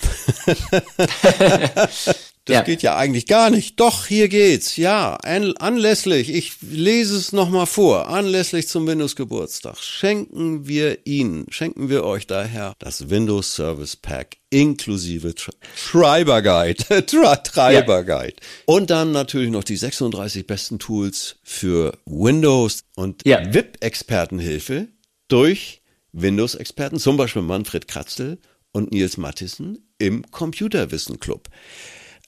Das 2.49 2.55
ja. 2.55 2.61
geht 2.63 2.81
ja 2.81 2.97
eigentlich 2.97 3.27
gar 3.27 3.51
nicht. 3.51 3.79
Doch, 3.79 4.07
hier 4.07 4.27
geht's. 4.27 4.75
Ja, 4.75 5.15
anlässlich, 5.17 6.33
ich 6.33 6.53
lese 6.61 7.15
es 7.15 7.31
nochmal 7.31 7.67
vor, 7.67 8.07
anlässlich 8.07 8.67
zum 8.67 8.87
Windows-Geburtstag 8.87 9.77
schenken 9.77 10.67
wir 10.67 11.05
Ihnen, 11.05 11.45
schenken 11.51 11.89
wir 11.89 12.03
euch 12.03 12.25
daher 12.25 12.73
das 12.79 13.11
Windows 13.11 13.53
Service 13.53 13.95
Pack 13.95 14.37
inklusive 14.49 15.35
Treiber 15.35 16.41
Guide, 16.41 17.05
Treiber 17.43 18.03
Guide. 18.03 18.33
Ja. 18.39 18.47
Und 18.65 18.89
dann 18.89 19.11
natürlich 19.11 19.51
noch 19.51 19.63
die 19.63 19.77
36 19.77 20.47
besten 20.47 20.79
Tools 20.79 21.35
für 21.43 21.99
Windows 22.07 22.83
und 22.95 23.21
ja. 23.27 23.53
VIP-Expertenhilfe 23.53 24.87
durch 25.27 25.83
Windows-Experten, 26.13 26.97
zum 26.97 27.15
Beispiel 27.15 27.43
Manfred 27.43 27.87
Kratzel 27.87 28.39
und 28.71 28.91
Nils 28.91 29.17
Mattissen 29.17 29.87
im 29.99 30.23
Computerwissen 30.31 31.19
Club. 31.19 31.47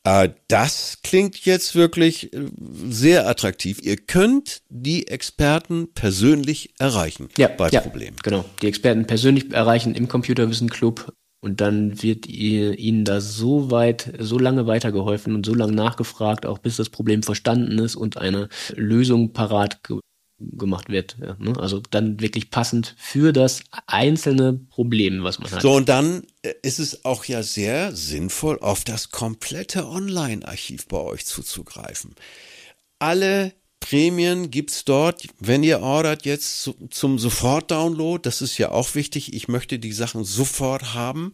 Äh, 0.03 0.29
das 0.47 0.99
klingt 1.03 1.45
jetzt 1.45 1.75
wirklich 1.75 2.33
äh, 2.33 2.49
sehr 2.89 3.27
attraktiv. 3.27 3.79
Ihr 3.81 3.97
könnt 3.97 4.61
die 4.69 5.07
Experten 5.07 5.93
persönlich 5.93 6.73
erreichen 6.79 7.29
ja, 7.37 7.47
bei 7.47 7.69
ja, 7.69 7.81
Problemen. 7.81 8.17
Genau, 8.23 8.45
die 8.61 8.67
Experten 8.67 9.05
persönlich 9.05 9.53
erreichen 9.53 9.93
im 9.95 10.07
Computerwissen 10.07 10.69
Club 10.69 11.13
und 11.43 11.61
dann 11.61 12.01
wird 12.03 12.27
ihr, 12.27 12.77
ihnen 12.77 13.03
da 13.03 13.19
so 13.19 13.71
weit, 13.71 14.13
so 14.19 14.37
lange 14.37 14.67
weitergeholfen 14.67 15.35
und 15.35 15.45
so 15.45 15.53
lange 15.53 15.73
nachgefragt, 15.73 16.45
auch 16.45 16.59
bis 16.59 16.77
das 16.77 16.89
Problem 16.89 17.23
verstanden 17.23 17.79
ist 17.79 17.95
und 17.95 18.17
eine 18.17 18.47
Lösung 18.75 19.33
parat 19.33 19.83
gemacht 20.53 20.89
wird. 20.89 21.17
Ja, 21.21 21.35
ne? 21.39 21.57
Also 21.59 21.81
dann 21.91 22.19
wirklich 22.19 22.49
passend 22.49 22.95
für 22.97 23.33
das 23.33 23.63
einzelne 23.87 24.53
Problem, 24.53 25.23
was 25.23 25.39
man 25.39 25.51
hat. 25.51 25.61
So, 25.61 25.73
und 25.73 25.89
dann 25.89 26.23
äh, 26.41 26.53
ist 26.61 26.79
es 26.79 27.05
auch 27.05 27.25
ja 27.25 27.43
sehr 27.43 27.95
sinnvoll, 27.95 28.59
auf 28.59 28.83
das 28.83 29.11
komplette 29.11 29.87
Online-Archiv 29.87 30.87
bei 30.87 30.97
euch 30.97 31.25
zuzugreifen. 31.25 32.15
Alle 32.99 33.53
Prämien 33.81 34.51
gibt's 34.51 34.85
dort, 34.85 35.27
wenn 35.39 35.63
ihr 35.63 35.81
ordert 35.81 36.25
jetzt 36.25 36.71
zum 36.91 37.19
Sofort-Download, 37.19 38.21
das 38.21 38.41
ist 38.41 38.57
ja 38.57 38.71
auch 38.71 38.95
wichtig, 38.95 39.33
ich 39.33 39.47
möchte 39.47 39.79
die 39.79 39.91
Sachen 39.91 40.23
sofort 40.23 40.93
haben. 40.93 41.33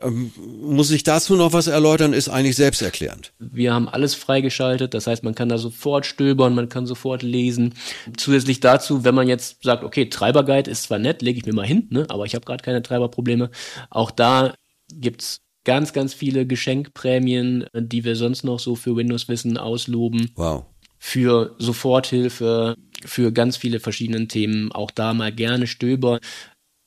Ähm, 0.00 0.30
muss 0.36 0.90
ich 0.90 1.04
dazu 1.04 1.36
noch 1.36 1.52
was 1.52 1.68
erläutern? 1.68 2.12
Ist 2.12 2.28
eigentlich 2.28 2.56
selbsterklärend. 2.56 3.32
Wir 3.38 3.72
haben 3.72 3.88
alles 3.88 4.14
freigeschaltet, 4.14 4.92
das 4.92 5.06
heißt, 5.06 5.24
man 5.24 5.34
kann 5.34 5.48
da 5.48 5.56
sofort 5.56 6.04
stöbern, 6.04 6.54
man 6.54 6.68
kann 6.68 6.86
sofort 6.86 7.22
lesen. 7.22 7.74
Zusätzlich 8.16 8.60
dazu, 8.60 9.04
wenn 9.04 9.14
man 9.14 9.28
jetzt 9.28 9.62
sagt, 9.62 9.84
okay, 9.84 10.08
Treiberguide 10.08 10.70
ist 10.70 10.84
zwar 10.84 10.98
nett, 10.98 11.22
lege 11.22 11.38
ich 11.38 11.46
mir 11.46 11.54
mal 11.54 11.66
hin, 11.66 11.86
ne, 11.90 12.04
aber 12.08 12.26
ich 12.26 12.34
habe 12.34 12.44
gerade 12.44 12.62
keine 12.62 12.82
Treiberprobleme. 12.82 13.50
Auch 13.88 14.10
da 14.10 14.54
gibt's 14.92 15.40
ganz, 15.64 15.92
ganz 15.92 16.14
viele 16.14 16.46
Geschenkprämien, 16.46 17.66
die 17.74 18.04
wir 18.04 18.16
sonst 18.16 18.44
noch 18.44 18.60
so 18.60 18.76
für 18.76 18.96
Windows 18.96 19.28
Wissen 19.28 19.56
ausloben. 19.58 20.30
Wow. 20.36 20.66
Für 20.98 21.54
Soforthilfe, 21.58 22.76
für 23.04 23.32
ganz 23.32 23.56
viele 23.56 23.80
verschiedene 23.80 24.28
Themen. 24.28 24.72
Auch 24.72 24.90
da 24.90 25.12
mal 25.12 25.32
gerne 25.32 25.66
stöbern, 25.66 26.20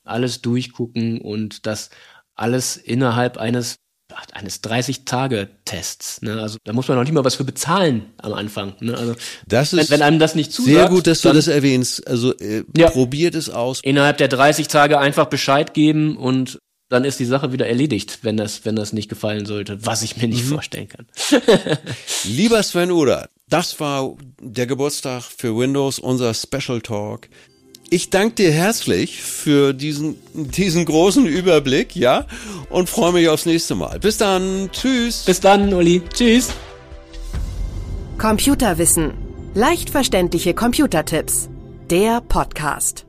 alles 0.04 0.40
durchgucken 0.40 1.20
und 1.20 1.66
das 1.66 1.90
alles 2.34 2.76
innerhalb 2.76 3.36
eines 3.36 3.76
eines 4.32 4.62
30-Tage-Tests. 4.62 6.22
Ne? 6.22 6.40
Also 6.40 6.58
da 6.64 6.72
muss 6.72 6.88
man 6.88 6.96
noch 6.96 7.04
nicht 7.04 7.12
mal 7.12 7.24
was 7.24 7.36
für 7.36 7.44
bezahlen 7.44 8.06
am 8.18 8.32
Anfang. 8.32 8.74
Ne? 8.80 8.96
Also 8.96 9.14
das 9.46 9.72
ist 9.72 9.90
wenn, 9.90 9.98
wenn 9.98 10.02
einem 10.02 10.18
das 10.18 10.34
nicht 10.34 10.52
zusagt, 10.52 10.74
sehr 10.74 10.88
gut, 10.88 11.06
dass 11.06 11.20
du 11.20 11.32
das 11.32 11.46
erwähnst. 11.46 12.06
Also 12.06 12.36
äh, 12.38 12.64
ja, 12.76 12.90
probiert 12.90 13.34
es 13.34 13.50
aus. 13.50 13.80
Innerhalb 13.82 14.18
der 14.18 14.28
30 14.28 14.68
Tage 14.68 14.98
einfach 14.98 15.26
Bescheid 15.26 15.74
geben 15.74 16.16
und 16.16 16.58
dann 16.88 17.04
ist 17.04 17.20
die 17.20 17.24
Sache 17.24 17.52
wieder 17.52 17.68
erledigt, 17.68 18.18
wenn 18.22 18.36
das, 18.36 18.64
wenn 18.64 18.74
das 18.74 18.92
nicht 18.92 19.08
gefallen 19.08 19.46
sollte, 19.46 19.86
was 19.86 20.02
ich 20.02 20.16
mir 20.16 20.26
nicht 20.26 20.44
mhm. 20.44 20.54
vorstellen 20.54 20.88
kann. 20.88 21.06
Lieber 22.24 22.62
Sven 22.64 22.90
Oder, 22.90 23.30
das 23.48 23.78
war 23.78 24.16
der 24.40 24.66
Geburtstag 24.66 25.22
für 25.22 25.56
Windows, 25.56 26.00
unser 26.00 26.34
Special 26.34 26.80
Talk. 26.80 27.28
Ich 27.92 28.08
danke 28.08 28.36
dir 28.36 28.52
herzlich 28.52 29.20
für 29.20 29.72
diesen, 29.72 30.16
diesen 30.32 30.84
großen 30.84 31.26
Überblick, 31.26 31.96
ja, 31.96 32.24
und 32.70 32.88
freue 32.88 33.12
mich 33.12 33.28
aufs 33.28 33.46
nächste 33.46 33.74
Mal. 33.74 33.98
Bis 33.98 34.16
dann. 34.16 34.70
Tschüss. 34.70 35.24
Bis 35.24 35.40
dann, 35.40 35.74
Uli. 35.74 36.00
Tschüss. 36.14 36.50
Computerwissen. 38.16 39.12
Leicht 39.54 39.90
verständliche 39.90 40.54
Computertipps. 40.54 41.48
Der 41.90 42.20
Podcast. 42.20 43.06